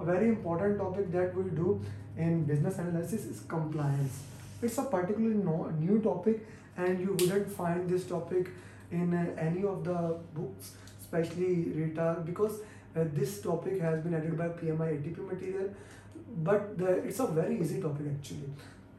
A 0.00 0.04
very 0.04 0.28
important 0.28 0.78
topic 0.78 1.12
that 1.12 1.34
we 1.34 1.44
do 1.50 1.80
in 2.16 2.44
business 2.44 2.78
analysis 2.78 3.24
is 3.26 3.40
compliance. 3.40 4.22
It's 4.62 4.78
a 4.78 4.84
particularly 4.84 5.36
no, 5.36 5.70
new 5.78 6.00
topic 6.00 6.46
and 6.76 7.00
you 7.00 7.16
wouldn't 7.20 7.50
find 7.50 7.88
this 7.88 8.04
topic 8.04 8.48
in 8.90 9.14
uh, 9.14 9.26
any 9.38 9.64
of 9.64 9.84
the 9.84 10.16
books 10.34 10.72
especially 11.00 11.64
retail 11.80 12.22
because 12.24 12.60
uh, 12.96 13.04
this 13.12 13.40
topic 13.40 13.80
has 13.80 14.02
been 14.02 14.14
added 14.14 14.36
by 14.36 14.48
PMI 14.48 14.88
ATP 14.96 15.18
material 15.32 15.68
but 16.38 16.76
the, 16.78 16.86
it's 17.06 17.20
a 17.20 17.26
very 17.26 17.60
easy 17.60 17.80
topic 17.80 18.06
actually 18.12 18.50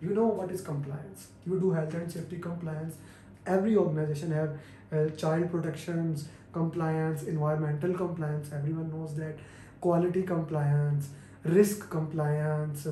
you 0.01 0.09
know 0.09 0.25
what 0.25 0.51
is 0.51 0.61
compliance. 0.61 1.27
You 1.45 1.59
do 1.59 1.71
health 1.71 1.93
and 1.93 2.11
safety 2.11 2.37
compliance. 2.37 2.95
Every 3.45 3.75
organization 3.75 4.31
have 4.31 4.57
uh, 4.91 5.09
child 5.15 5.51
protections 5.51 6.27
compliance 6.51 7.23
environmental 7.23 7.93
compliance. 7.93 8.51
Everyone 8.53 8.89
knows 8.91 9.15
that. 9.15 9.37
Quality 9.81 10.23
compliance 10.23 11.09
risk 11.43 11.89
compliance 11.89 12.87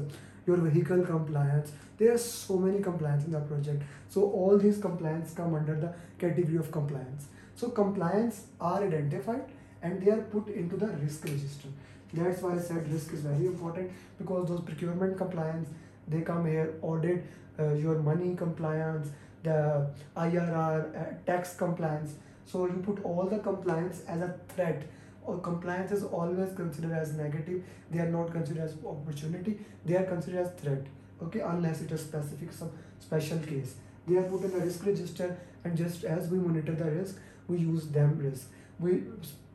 your 0.46 0.58
vehicle 0.58 1.04
compliance. 1.04 1.72
There 1.98 2.14
are 2.14 2.18
so 2.18 2.58
many 2.58 2.82
compliance 2.82 3.26
in 3.26 3.32
the 3.32 3.40
project. 3.40 3.84
So 4.10 4.24
all 4.24 4.58
these 4.58 4.78
compliance 4.78 5.34
come 5.34 5.56
under 5.56 5.76
the 5.76 5.94
category 6.20 6.58
of 6.58 6.72
compliance. 6.72 7.28
So 7.56 7.70
compliance 7.70 8.48
are 8.60 8.84
identified 8.84 9.46
and 9.82 10.02
they 10.02 10.12
are 10.12 10.22
put 10.22 10.48
into 10.50 10.76
the 10.76 10.88
risk 10.88 11.24
register. 11.26 11.70
That's 12.14 12.42
why 12.42 12.56
i 12.56 12.60
said 12.60 12.92
risk 12.92 13.14
is 13.14 13.22
very 13.22 13.48
important 13.48 13.92
because 14.20 14.48
those 14.48 14.62
procurement 14.62 15.18
compliance 15.18 15.70
they 16.08 16.22
come 16.22 16.46
here 16.46 16.74
audit 16.82 17.26
uh, 17.60 17.74
your 17.74 18.00
money 18.00 18.36
compliance 18.36 19.10
the 19.44 19.88
IRR 20.16 20.96
uh, 20.96 21.14
tax 21.26 21.56
compliance. 21.56 22.16
So 22.46 22.66
you 22.66 22.82
put 22.86 23.04
all 23.04 23.26
the 23.26 23.40
compliance 23.40 24.04
as 24.08 24.22
a 24.22 24.36
threat. 24.50 24.84
Or 25.26 25.38
compliance 25.38 25.92
is 25.92 26.04
always 26.04 26.54
considered 26.56 26.92
as 26.92 27.14
negative. 27.14 27.64
They 27.92 28.00
are 28.00 28.10
not 28.10 28.32
considered 28.32 28.64
as 28.64 28.76
opportunity. 28.86 29.60
They 29.86 29.96
are 29.96 30.04
considered 30.04 30.46
as 30.46 30.52
threat. 30.62 30.86
Okay? 31.22 31.40
Unless 31.40 31.82
it 31.82 31.92
is 31.92 32.02
specific 32.02 32.52
some 32.52 32.72
special 33.00 33.40
case. 33.40 33.76
They 34.08 34.18
are 34.18 34.24
put 34.24 34.44
in 34.44 34.54
a 34.54 34.66
risk 34.66 34.86
register 34.86 35.38
and 35.64 35.78
just 35.78 36.04
as 36.04 36.28
we 36.28 36.40
monitor 36.40 36.74
the 36.74 36.92
risk 36.92 37.20
we 37.48 37.58
use 37.58 37.88
them 37.88 38.18
risk 38.20 38.50
we 38.84 38.94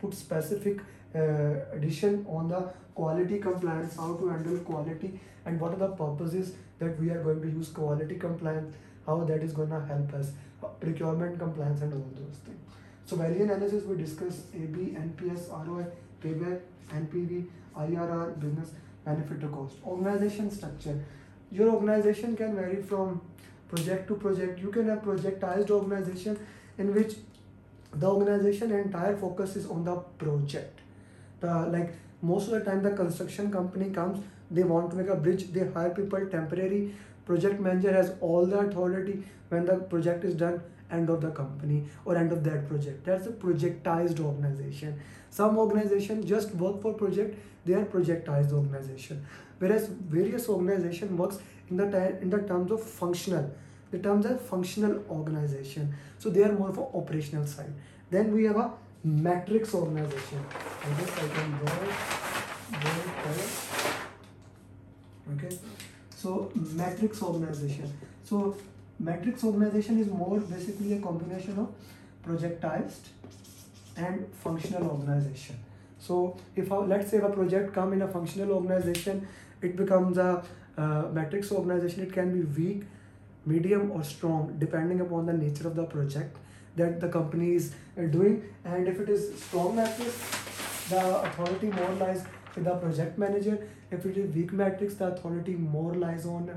put 0.00 0.14
specific 0.14 0.80
uh, 1.14 1.76
addition 1.76 2.24
on 2.28 2.48
the 2.48 2.62
quality 2.94 3.38
compliance 3.38 3.96
how 3.96 4.14
to 4.14 4.28
handle 4.28 4.58
quality 4.70 5.10
and 5.46 5.60
what 5.60 5.72
are 5.72 5.82
the 5.86 5.92
purposes 6.02 6.52
that 6.78 7.00
we 7.00 7.10
are 7.10 7.22
going 7.22 7.40
to 7.46 7.48
use 7.48 7.68
quality 7.80 8.16
compliance 8.26 8.74
how 9.06 9.18
that 9.30 9.42
is 9.48 9.52
going 9.60 9.70
to 9.76 9.80
help 9.92 10.12
us 10.20 10.32
procurement 10.80 11.38
compliance 11.38 11.82
and 11.82 11.92
all 12.00 12.10
those 12.22 12.38
things 12.46 12.68
so 13.08 13.16
value 13.16 13.42
analysis 13.42 13.84
we 13.84 13.96
discuss 13.96 14.42
AB, 14.54 14.94
NPS, 15.06 15.48
ROI, 15.66 15.86
payback, 16.22 16.60
NPV, 16.90 17.46
IRR, 17.74 18.38
business 18.38 18.72
benefit 19.04 19.40
to 19.40 19.48
cost. 19.48 19.76
Organization 19.86 20.50
structure. 20.50 21.02
Your 21.50 21.70
organization 21.70 22.36
can 22.36 22.54
vary 22.54 22.82
from 22.82 23.22
project 23.70 24.08
to 24.08 24.14
project. 24.14 24.60
You 24.60 24.70
can 24.70 24.88
have 24.88 25.02
projectized 25.02 25.70
organization 25.70 26.38
in 26.76 26.94
which 26.94 27.14
the 27.92 28.06
organization 28.06 28.72
entire 28.72 29.16
focus 29.16 29.56
is 29.56 29.66
on 29.66 29.84
the 29.84 29.96
project. 30.24 30.80
The 31.40 31.66
like 31.66 31.94
most 32.22 32.48
of 32.48 32.52
the 32.52 32.60
time 32.60 32.82
the 32.82 32.90
construction 32.90 33.50
company 33.50 33.90
comes, 33.90 34.24
they 34.50 34.64
want 34.64 34.90
to 34.90 34.96
make 34.96 35.08
a 35.08 35.16
bridge, 35.16 35.52
they 35.52 35.66
hire 35.66 35.90
people 35.90 36.26
temporary. 36.26 36.94
Project 37.26 37.60
manager 37.60 37.92
has 37.92 38.12
all 38.20 38.46
the 38.46 38.58
authority 38.58 39.22
when 39.50 39.66
the 39.66 39.76
project 39.76 40.24
is 40.24 40.34
done 40.34 40.62
end 40.90 41.10
of 41.10 41.20
the 41.20 41.30
company 41.30 41.84
or 42.04 42.16
end 42.16 42.32
of 42.32 42.42
that 42.44 42.66
project 42.68 43.04
that's 43.04 43.26
a 43.26 43.30
projectized 43.30 44.20
organization 44.20 44.98
some 45.30 45.58
organization 45.58 46.26
just 46.26 46.54
work 46.54 46.80
for 46.80 46.94
project 46.94 47.38
they 47.66 47.74
are 47.74 47.84
projectized 47.84 48.52
organization 48.52 49.24
whereas 49.58 49.88
various 49.88 50.48
organization 50.48 51.16
works 51.16 51.38
in 51.70 51.76
the 51.76 52.20
in 52.22 52.30
the 52.30 52.38
terms 52.38 52.70
of 52.72 52.82
functional 52.82 53.50
the 53.90 53.98
terms 53.98 54.26
are 54.26 54.36
functional 54.36 55.02
organization 55.10 55.94
so 56.18 56.30
they 56.30 56.42
are 56.42 56.52
more 56.52 56.72
for 56.72 56.90
operational 56.94 57.46
side. 57.46 57.72
Then 58.10 58.32
we 58.32 58.44
have 58.44 58.56
a 58.56 58.72
matrix 59.04 59.74
organization. 59.74 60.44
I 60.52 61.00
guess 61.00 61.18
I 61.18 61.28
can 61.28 61.50
draw 61.58 61.72
it, 61.82 61.94
okay. 65.34 65.58
So 66.16 66.50
matrix 66.54 67.22
organization. 67.22 67.92
So 68.24 68.56
matrix 68.98 69.44
organization 69.44 70.00
is 70.00 70.08
more 70.08 70.40
basically 70.40 70.94
a 70.94 71.00
combination 71.00 71.58
of 71.58 71.68
projectized 72.22 73.08
and 73.96 74.26
functional 74.32 74.90
organization. 74.90 75.56
So 75.98 76.36
if 76.56 76.70
a, 76.70 76.74
let's 76.74 77.10
say 77.10 77.18
a 77.18 77.28
project 77.28 77.72
come 77.74 77.92
in 77.92 78.02
a 78.02 78.08
functional 78.08 78.52
organization 78.52 79.26
it 79.60 79.76
becomes 79.76 80.18
a 80.18 80.44
uh, 80.76 81.04
matrix 81.12 81.50
organization. 81.50 82.04
It 82.04 82.12
can 82.12 82.32
be 82.32 82.40
weak 82.60 82.84
medium 83.46 83.90
or 83.90 84.02
strong 84.02 84.56
depending 84.58 85.00
upon 85.00 85.26
the 85.26 85.32
nature 85.32 85.66
of 85.66 85.74
the 85.74 85.84
project 85.84 86.36
that 86.76 87.00
the 87.00 87.08
company 87.08 87.54
is 87.54 87.72
uh, 87.98 88.02
doing. 88.02 88.42
And 88.64 88.88
if 88.88 89.00
it 89.00 89.08
is 89.08 89.40
strong 89.42 89.76
matrix 89.76 90.14
the 90.90 91.20
authority 91.20 91.66
more 91.66 91.92
lies 91.94 92.24
with 92.54 92.64
the 92.64 92.74
project 92.74 93.18
manager. 93.18 93.58
If 93.90 94.06
it 94.06 94.16
is 94.16 94.34
weak 94.34 94.52
matrix 94.52 94.94
the 94.94 95.08
authority 95.08 95.54
more 95.54 95.94
lies 95.94 96.26
on 96.26 96.50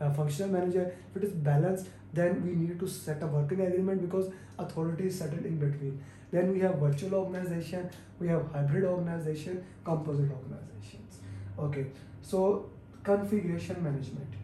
uh, 0.00 0.12
functional 0.12 0.50
manager. 0.50 0.94
If 1.10 1.22
it 1.22 1.26
is 1.28 1.32
balanced 1.32 1.88
then 2.12 2.44
we 2.44 2.54
need 2.54 2.80
to 2.80 2.88
set 2.88 3.22
a 3.22 3.26
working 3.26 3.60
agreement 3.60 4.00
because 4.00 4.32
authority 4.58 5.06
is 5.08 5.18
settled 5.18 5.44
in 5.44 5.58
between. 5.58 6.02
Then 6.30 6.52
we 6.52 6.60
have 6.60 6.76
virtual 6.76 7.14
organization 7.14 7.90
we 8.18 8.28
have 8.28 8.50
hybrid 8.52 8.84
organization 8.84 9.64
composite 9.84 10.30
organizations. 10.30 11.20
Okay 11.58 11.86
so 12.22 12.70
configuration 13.02 13.82
management 13.82 14.37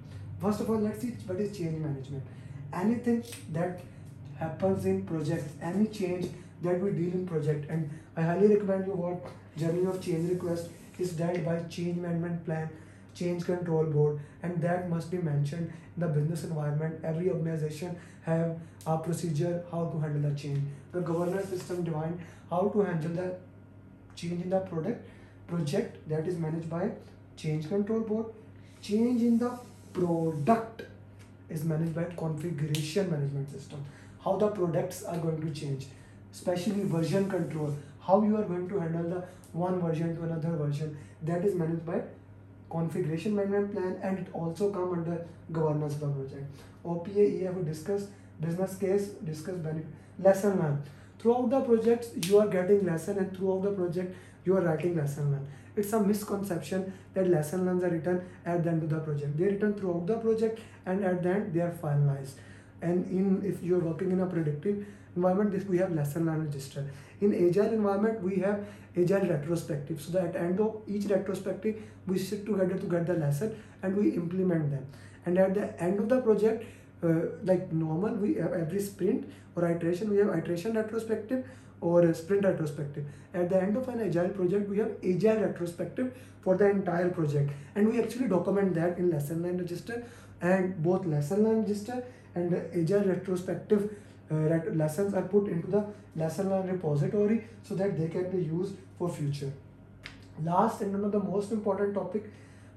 first 0.44 0.60
of 0.60 0.70
all 0.70 0.80
let's 0.86 1.02
see 1.02 1.12
what 1.26 1.40
is 1.40 1.56
change 1.56 1.78
management. 1.78 2.22
Anything 2.72 3.24
that 3.52 3.80
happens 4.38 4.84
in 4.84 5.04
project 5.06 5.44
any 5.62 5.86
change 5.86 6.26
that 6.62 6.80
we 6.80 6.90
deal 6.90 7.12
in 7.18 7.26
project 7.26 7.70
and 7.70 7.90
i 8.16 8.22
highly 8.22 8.48
recommend 8.52 8.86
you 8.86 8.96
what 9.02 9.28
journey 9.60 9.84
of 9.92 10.00
change 10.06 10.30
request 10.30 10.70
is 11.04 11.12
dealt 11.20 11.44
by 11.44 11.54
change 11.76 12.00
management 12.04 12.44
plan 12.44 12.68
change 13.20 13.44
control 13.44 13.84
board 13.96 14.20
and 14.42 14.60
that 14.60 14.88
must 14.90 15.10
be 15.10 15.18
mentioned 15.18 15.72
in 15.96 16.00
the 16.02 16.08
business 16.08 16.44
environment. 16.44 17.00
Every 17.04 17.30
organization 17.30 17.96
have 18.22 18.56
a 18.86 18.98
procedure 18.98 19.64
how 19.70 19.84
to 19.86 20.00
handle 20.00 20.30
the 20.30 20.36
change. 20.36 20.60
The 20.92 21.00
governance 21.00 21.48
system 21.48 21.84
defined 21.84 22.20
how 22.50 22.68
to 22.74 22.80
handle 22.82 23.12
the 23.12 23.36
change 24.16 24.42
in 24.42 24.50
the 24.50 24.60
product 24.60 25.08
project 25.46 26.08
that 26.08 26.26
is 26.26 26.38
managed 26.38 26.68
by 26.68 26.90
change 27.36 27.68
control 27.68 28.00
board. 28.00 28.26
Change 28.82 29.22
in 29.22 29.38
the 29.38 29.58
product 29.94 30.82
is 31.48 31.64
managed 31.64 31.94
by 31.94 32.04
configuration 32.16 33.10
management 33.10 33.50
system. 33.50 33.84
How 34.22 34.36
the 34.36 34.48
products 34.48 35.04
are 35.04 35.18
going 35.18 35.40
to 35.40 35.60
change 35.60 35.86
especially 36.32 36.82
version 36.84 37.30
control. 37.30 37.74
How 38.00 38.22
you 38.22 38.36
are 38.36 38.42
going 38.42 38.68
to 38.68 38.80
handle 38.80 39.08
the 39.08 39.24
one 39.52 39.80
version 39.80 40.16
to 40.16 40.24
another 40.24 40.56
version. 40.56 40.96
That 41.22 41.44
is 41.44 41.54
managed 41.54 41.86
by 41.86 42.02
configuration 42.70 43.36
management 43.36 43.72
plan 43.72 43.98
and 44.02 44.18
it 44.18 44.28
also 44.32 44.70
come 44.70 44.92
under 44.92 45.24
governance 45.52 45.94
of 45.94 46.00
the 46.00 46.06
project 46.08 46.64
opa 46.84 47.54
we 47.56 47.64
discuss 47.64 48.06
business 48.40 48.76
case 48.76 49.08
discuss 49.30 49.56
benefit 49.56 49.86
lesson 50.18 50.58
learned. 50.58 50.82
Throughout 51.18 51.50
the 51.50 51.60
project 51.60 52.26
you 52.26 52.38
are 52.38 52.48
getting 52.48 52.84
lesson 52.84 53.18
and 53.18 53.36
throughout 53.36 53.62
the 53.62 53.70
project 53.70 54.16
you 54.44 54.56
are 54.56 54.60
writing 54.60 54.96
lesson 54.96 55.30
learned 55.32 55.46
it's 55.76 55.92
a 55.92 56.00
misconception 56.00 56.92
that 57.14 57.28
lesson 57.28 57.66
learns 57.66 57.82
are 57.82 57.88
written 57.88 58.22
at 58.46 58.62
the 58.62 58.70
end 58.70 58.82
of 58.84 58.90
the 58.90 59.00
project. 59.00 59.36
They 59.36 59.44
are 59.44 59.50
written 59.50 59.74
throughout 59.74 60.06
the 60.06 60.18
project 60.18 60.60
and 60.86 61.04
at 61.04 61.22
the 61.22 61.30
end 61.30 61.52
they 61.52 61.60
are 61.60 61.72
finalized. 61.82 62.34
And 62.80 63.06
in 63.06 63.42
if 63.44 63.62
you're 63.62 63.80
working 63.80 64.12
in 64.12 64.20
a 64.20 64.26
predictive 64.26 64.86
environment 65.16 65.52
this 65.52 65.64
we 65.64 65.78
have 65.78 65.92
lesson 65.92 66.26
learned 66.26 66.46
register. 66.46 66.86
In 67.20 67.34
agile 67.34 67.72
environment 67.72 68.22
we 68.22 68.36
have 68.36 68.64
agile 68.96 69.26
retrospective. 69.26 70.00
So 70.00 70.12
that 70.12 70.36
at 70.36 70.36
end 70.36 70.60
of 70.60 70.83
each 70.87 71.07
retrospective 71.07 71.83
we 72.07 72.18
sit 72.18 72.46
together 72.46 72.78
to 72.78 72.87
get 72.87 73.07
the 73.07 73.14
lesson 73.14 73.61
and 73.83 73.96
we 73.96 74.11
implement 74.11 74.70
them. 74.70 74.87
And 75.26 75.38
at 75.38 75.54
the 75.54 75.83
end 75.83 75.98
of 75.98 76.09
the 76.09 76.20
project 76.20 76.64
like 77.45 77.73
normal 77.73 78.14
we 78.14 78.35
have 78.35 78.53
every 78.53 78.81
sprint 78.81 79.31
or 79.57 79.71
iteration 79.71 80.11
we 80.11 80.19
have 80.19 80.29
iteration 80.29 80.75
retrospective 80.75 81.45
or 81.81 82.12
sprint 82.14 82.45
retrospective. 82.45 83.05
At 83.35 83.51
the 83.51 83.61
end 83.61 83.77
of 83.77 83.88
an 83.88 84.01
agile 84.01 84.31
project 84.31 84.69
we 84.69 84.79
have 84.79 84.93
agile 85.03 85.43
retrospective 85.43 86.17
for 86.43 86.57
the 86.57 86.71
entire 86.71 87.11
project. 87.11 87.51
And 87.75 87.90
we 87.90 88.01
actually 88.01 88.29
document 88.29 88.75
that 88.75 88.99
in 88.99 89.11
lesson 89.11 89.43
learned 89.43 89.61
register 89.61 90.05
and 90.40 90.83
both 90.83 91.07
lesson 91.07 91.45
learned 91.45 91.69
register 91.69 92.05
and 92.35 92.55
agile 92.75 93.05
retrospective 93.05 93.90
uh, 94.31 94.35
lessons 94.73 95.14
are 95.14 95.23
put 95.23 95.49
into 95.49 95.67
the 95.67 95.85
lesson 96.17 96.51
learned 96.51 96.71
repository 96.71 97.45
so 97.62 97.75
that 97.75 97.99
they 97.99 98.09
can 98.09 98.31
be 98.31 98.43
used 98.43 98.75
for 98.99 99.09
future. 99.09 99.53
Last 100.43 100.81
and 100.81 100.93
one 100.93 101.05
of 101.05 101.12
the 101.12 101.21
most 101.21 101.53
important 101.53 101.95
topic 101.95 102.25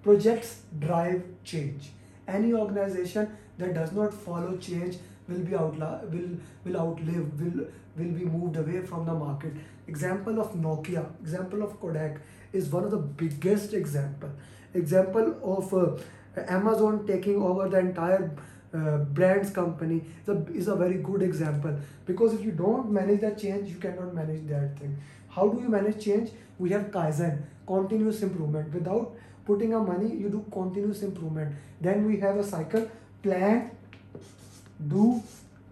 projects 0.04 0.62
drive 0.80 1.24
change. 1.44 1.90
Any 2.28 2.54
organization 2.54 3.36
that 3.58 3.74
does 3.74 3.92
not 3.92 4.14
follow 4.14 4.58
change 4.58 4.98
will 5.28 5.40
be 5.40 5.52
outla 5.52 5.90
will 6.12 6.30
will 6.66 6.78
outlive 6.82 7.42
will 7.42 7.66
will 7.98 8.14
be 8.20 8.26
moved 8.26 8.58
away 8.58 8.82
from 8.82 9.06
the 9.06 9.14
market. 9.14 9.54
Example 9.88 10.40
of 10.40 10.54
nokia 10.54 11.06
example 11.22 11.64
of 11.64 11.80
kodak 11.80 12.22
is 12.54 12.70
one 12.70 12.84
of 12.84 12.92
the 12.92 13.04
biggest 13.24 13.74
example. 13.74 14.30
Example 14.74 15.36
of 15.56 15.74
uh, 15.74 16.44
amazon 16.60 17.06
taking 17.08 17.42
over 17.42 17.68
the 17.68 17.80
entire 17.80 18.32
uh, 18.74 18.98
brands 19.20 19.50
company 19.50 20.02
is 20.22 20.30
a, 20.30 20.46
is 20.54 20.68
a 20.68 20.76
very 20.76 20.98
good 20.98 21.22
example. 21.22 21.78
Because 22.06 22.34
if 22.34 22.42
you 22.42 22.52
don't 22.52 22.92
manage 22.92 23.22
that 23.22 23.38
change 23.38 23.70
you 23.70 23.78
cannot 23.78 24.14
manage 24.14 24.48
that 24.48 24.80
thing. 24.80 24.98
How 25.30 25.48
do 25.48 25.62
you 25.62 25.70
manage 25.70 26.04
change? 26.04 26.32
We 26.58 26.70
have 26.72 26.92
kaizen 26.92 27.42
continuous 27.66 28.22
improvement. 28.22 28.74
Without 28.74 29.16
putting 29.46 29.74
a 29.74 29.80
money 29.80 30.14
you 30.16 30.30
do 30.30 30.46
continuous 30.52 31.02
improvement. 31.02 31.56
Then 31.82 32.06
we 32.06 32.20
have 32.20 32.38
a 32.38 32.44
cycle 32.44 32.90
plan 33.24 33.72
do 34.88 35.22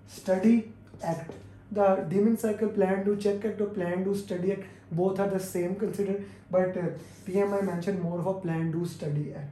study 0.07 0.71
act. 1.03 1.31
The 1.71 2.05
Deming 2.09 2.37
cycle 2.37 2.69
plan 2.69 3.03
do 3.03 3.15
check 3.15 3.43
act 3.45 3.61
or 3.61 3.67
plan 3.67 4.03
do 4.03 4.15
study 4.15 4.51
act 4.53 4.63
both 4.91 5.19
are 5.19 5.27
the 5.27 5.39
same 5.39 5.75
considered 5.75 6.25
but 6.51 6.77
uh, 6.77 6.83
pmi 7.27 7.65
mentioned 7.65 8.01
more 8.01 8.19
of 8.19 8.27
a 8.27 8.33
plan 8.33 8.71
do 8.71 8.85
study 8.85 9.33
act. 9.35 9.49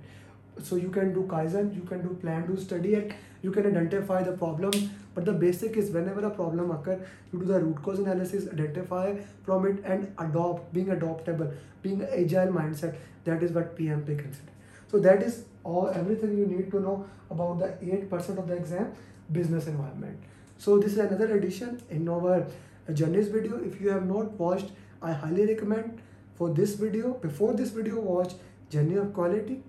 So 0.64 0.76
you 0.76 0.90
can 0.90 1.14
do 1.14 1.24
kaizen 1.24 1.76
you 1.76 1.82
can 1.82 2.02
do 2.02 2.16
plan 2.22 2.48
do 2.48 2.58
study 2.58 2.96
act. 2.96 3.14
You 3.42 3.52
can 3.52 3.66
identify 3.66 4.24
the 4.24 4.34
problem 4.34 4.72
but 5.14 5.26
the 5.26 5.34
basic 5.34 5.76
is 5.78 5.92
whenever 5.92 6.26
a 6.26 6.30
problem 6.30 6.72
occur 6.72 7.00
you 7.32 7.40
do 7.40 7.46
the 7.46 7.60
root 7.60 7.82
cause 7.84 8.00
analysis 8.00 8.48
identify 8.52 9.16
from 9.44 9.66
it 9.66 9.84
and 9.84 10.14
adopt 10.18 10.74
being 10.74 10.88
adoptable 10.88 11.52
being 11.82 12.04
agile 12.04 12.54
mindset. 12.60 12.96
That 13.26 13.44
is 13.44 13.52
what 13.52 13.78
pmp 13.78 14.06
consider. 14.06 14.52
So 14.90 15.00
that 15.00 15.24
is 15.24 15.44
all 15.64 15.90
everything 15.90 16.38
you 16.38 16.46
need 16.46 16.72
to 16.72 16.80
know 16.80 17.06
about 17.30 17.60
the 17.60 17.68
8% 17.86 18.38
of 18.38 18.48
the 18.48 18.54
exam 18.54 18.94
business 19.32 19.68
environment. 19.68 20.20
So 20.58 20.78
this 20.78 20.94
is 20.94 20.98
another 21.00 21.36
edition 21.38 21.82
in 21.90 22.08
our 22.08 22.46
journeys 22.94 23.28
video. 23.28 23.58
If 23.58 23.82
you 23.82 23.90
have 23.90 24.06
not 24.06 24.32
watched 24.34 24.72
i 25.02 25.12
highly 25.12 25.46
recommend 25.46 26.02
for 26.36 26.50
this 26.50 26.76
video 26.76 27.14
before 27.26 27.54
this 27.54 27.70
video 27.70 28.00
watch 28.00 28.34
journey 28.70 28.96
of 28.96 29.14
quality 29.14 29.62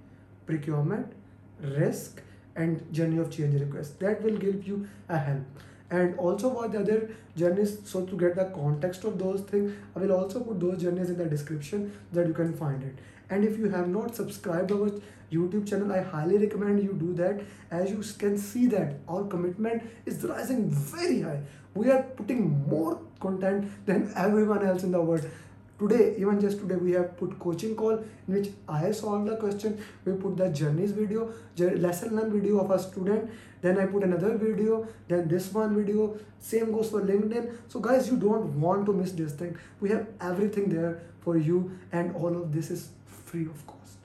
procurement 0.46 1.12
risk 1.60 2.22
and 2.56 2.92
journey 2.92 3.18
of 3.18 3.30
change 3.30 3.60
request. 3.60 3.98
That 4.00 4.22
will 4.22 4.36
give 4.36 4.66
you 4.66 4.88
a 5.08 5.18
help. 5.18 5.42
And 5.90 6.18
also 6.18 6.48
watch 6.48 6.72
the 6.72 6.80
other 6.80 7.10
journeys 7.36 7.78
so 7.84 8.04
to 8.06 8.16
get 8.16 8.36
the 8.36 8.44
context 8.54 9.04
of 9.04 9.18
those 9.18 9.40
things 9.42 9.72
i 9.94 9.98
will 9.98 10.12
also 10.12 10.40
put 10.40 10.60
those 10.60 10.80
journeys 10.80 11.10
in 11.10 11.18
the 11.18 11.26
description 11.26 11.92
that 12.12 12.26
you 12.26 12.32
can 12.32 12.52
find 12.56 12.82
it 12.82 13.02
and 13.34 13.44
if 13.44 13.58
you 13.58 13.68
have 13.76 13.88
not 13.88 14.14
subscribed 14.22 14.72
our 14.78 14.90
youtube 15.36 15.68
channel 15.68 15.92
i 15.98 16.00
highly 16.14 16.38
recommend 16.38 16.82
you 16.82 16.92
do 17.04 17.12
that. 17.20 17.40
As 17.70 17.90
you 17.90 18.02
can 18.18 18.36
see 18.38 18.66
that 18.74 18.94
our 19.08 19.24
commitment 19.24 19.82
is 20.06 20.22
rising 20.24 20.70
very 20.70 21.22
high. 21.22 21.40
We 21.74 21.90
are 21.90 22.02
putting 22.02 22.42
more 22.68 23.00
content 23.20 23.72
than 23.86 24.12
everyone 24.16 24.64
else 24.66 24.84
in 24.84 24.92
the 24.92 25.00
world. 25.00 25.28
Today 25.78 26.14
even 26.18 26.40
just 26.40 26.60
today 26.60 26.76
we 26.76 26.92
have 26.92 27.16
put 27.16 27.36
coaching 27.44 27.74
call 27.74 27.96
in 28.28 28.34
which 28.34 28.50
i 28.68 28.92
solved 28.92 29.28
the 29.28 29.36
question. 29.36 29.80
We 30.04 30.12
put 30.12 30.36
the 30.36 30.50
journeys 30.50 30.92
video 30.92 31.32
lesson 31.86 32.14
learn 32.16 32.30
video 32.36 32.60
of 32.60 32.70
a 32.70 32.78
student. 32.78 33.30
Then 33.60 33.78
i 33.78 33.86
put 33.86 34.04
another 34.04 34.36
video 34.36 34.86
then 35.08 35.26
this 35.26 35.52
one 35.52 35.74
video. 35.80 36.16
Same 36.38 36.70
goes 36.70 36.90
for 36.90 37.00
linkedin. 37.00 37.50
So 37.66 37.80
guys 37.80 38.08
you 38.12 38.16
don't 38.28 38.60
want 38.60 38.86
to 38.86 38.92
miss 38.92 39.12
this 39.22 39.32
thing. 39.32 39.58
We 39.80 39.90
have 39.90 40.06
everything 40.20 40.68
there 40.68 41.02
for 41.24 41.36
you 41.36 41.76
and 41.90 42.14
all 42.14 42.36
of 42.36 42.52
this 42.52 42.70
is 42.70 42.90
free 43.34 43.46
of 43.54 43.66
cost 43.66 43.98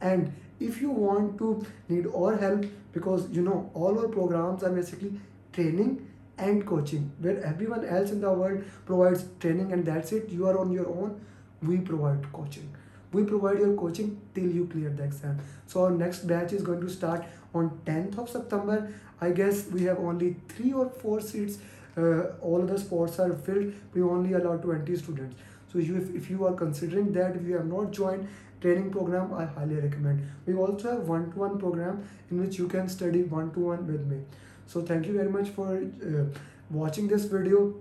and 0.00 0.32
if 0.68 0.80
you 0.80 0.90
want 0.90 1.38
to 1.38 1.50
need 1.88 2.06
our 2.22 2.36
help 2.44 2.66
because 2.92 3.28
you 3.38 3.42
know 3.42 3.58
all 3.74 4.00
our 4.00 4.08
programs 4.08 4.62
are 4.62 4.74
basically 4.80 5.12
training 5.52 5.94
and 6.38 6.66
coaching 6.66 7.10
where 7.20 7.44
everyone 7.52 7.84
else 7.84 8.10
in 8.16 8.20
the 8.26 8.32
world 8.42 8.64
provides 8.90 9.24
training 9.40 9.72
and 9.72 9.84
that's 9.92 10.12
it 10.18 10.28
you 10.40 10.46
are 10.46 10.58
on 10.58 10.72
your 10.80 10.88
own 10.88 11.20
we 11.62 11.78
provide 11.78 12.30
coaching 12.32 12.68
we 13.12 13.24
provide 13.24 13.58
your 13.58 13.74
coaching 13.82 14.14
till 14.34 14.48
you 14.58 14.66
clear 14.72 14.90
the 14.90 15.02
exam 15.02 15.38
so 15.66 15.84
our 15.84 15.90
next 15.90 16.26
batch 16.32 16.52
is 16.52 16.62
going 16.62 16.80
to 16.80 16.90
start 16.96 17.24
on 17.54 17.70
10th 17.86 18.18
of 18.18 18.30
september 18.36 18.78
I 19.20 19.30
guess 19.30 19.66
we 19.66 19.82
have 19.84 19.98
only 19.98 20.36
three 20.48 20.72
or 20.72 20.88
four 20.88 21.20
seats. 21.20 21.58
Uh, 21.96 22.36
all 22.40 22.62
the 22.62 22.78
spots 22.78 23.18
are 23.18 23.34
filled. 23.34 23.72
We 23.92 24.02
only 24.02 24.34
allow 24.34 24.56
20 24.56 24.96
students. 24.96 25.36
So 25.72 25.78
you, 25.78 25.96
if, 25.96 26.14
if 26.14 26.30
you 26.30 26.46
are 26.46 26.54
considering 26.54 27.12
that, 27.14 27.34
if 27.34 27.42
you 27.42 27.56
have 27.56 27.66
not 27.66 27.90
joined 27.90 28.28
training 28.60 28.90
program, 28.90 29.32
I 29.34 29.44
highly 29.44 29.76
recommend. 29.76 30.28
We 30.46 30.54
also 30.54 30.92
have 30.92 31.08
one-to-one 31.08 31.58
program 31.58 32.08
in 32.30 32.40
which 32.40 32.58
you 32.58 32.68
can 32.68 32.88
study 32.88 33.22
one-to-one 33.22 33.86
with 33.86 34.06
me. 34.06 34.20
So 34.66 34.82
thank 34.82 35.06
you 35.06 35.12
very 35.14 35.30
much 35.30 35.48
for 35.50 35.76
uh, 35.76 36.38
watching 36.70 37.08
this 37.08 37.24
video. 37.24 37.74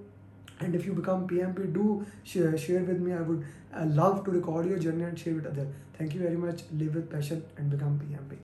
And 0.59 0.75
if 0.75 0.85
you 0.85 0.93
become 0.93 1.27
PMP, 1.27 1.71
do 1.73 2.05
share, 2.23 2.57
share 2.57 2.83
with 2.83 2.99
me. 2.99 3.13
I 3.13 3.21
would 3.21 3.45
love 3.95 4.23
to 4.25 4.31
record 4.31 4.67
your 4.67 4.79
journey 4.79 5.03
and 5.03 5.17
share 5.17 5.35
with 5.35 5.45
others. 5.45 5.67
Thank 5.97 6.13
you 6.13 6.21
very 6.21 6.37
much. 6.37 6.61
Live 6.73 6.95
with 6.95 7.11
passion 7.11 7.43
and 7.57 7.69
become 7.69 7.99
PMP. 7.99 8.35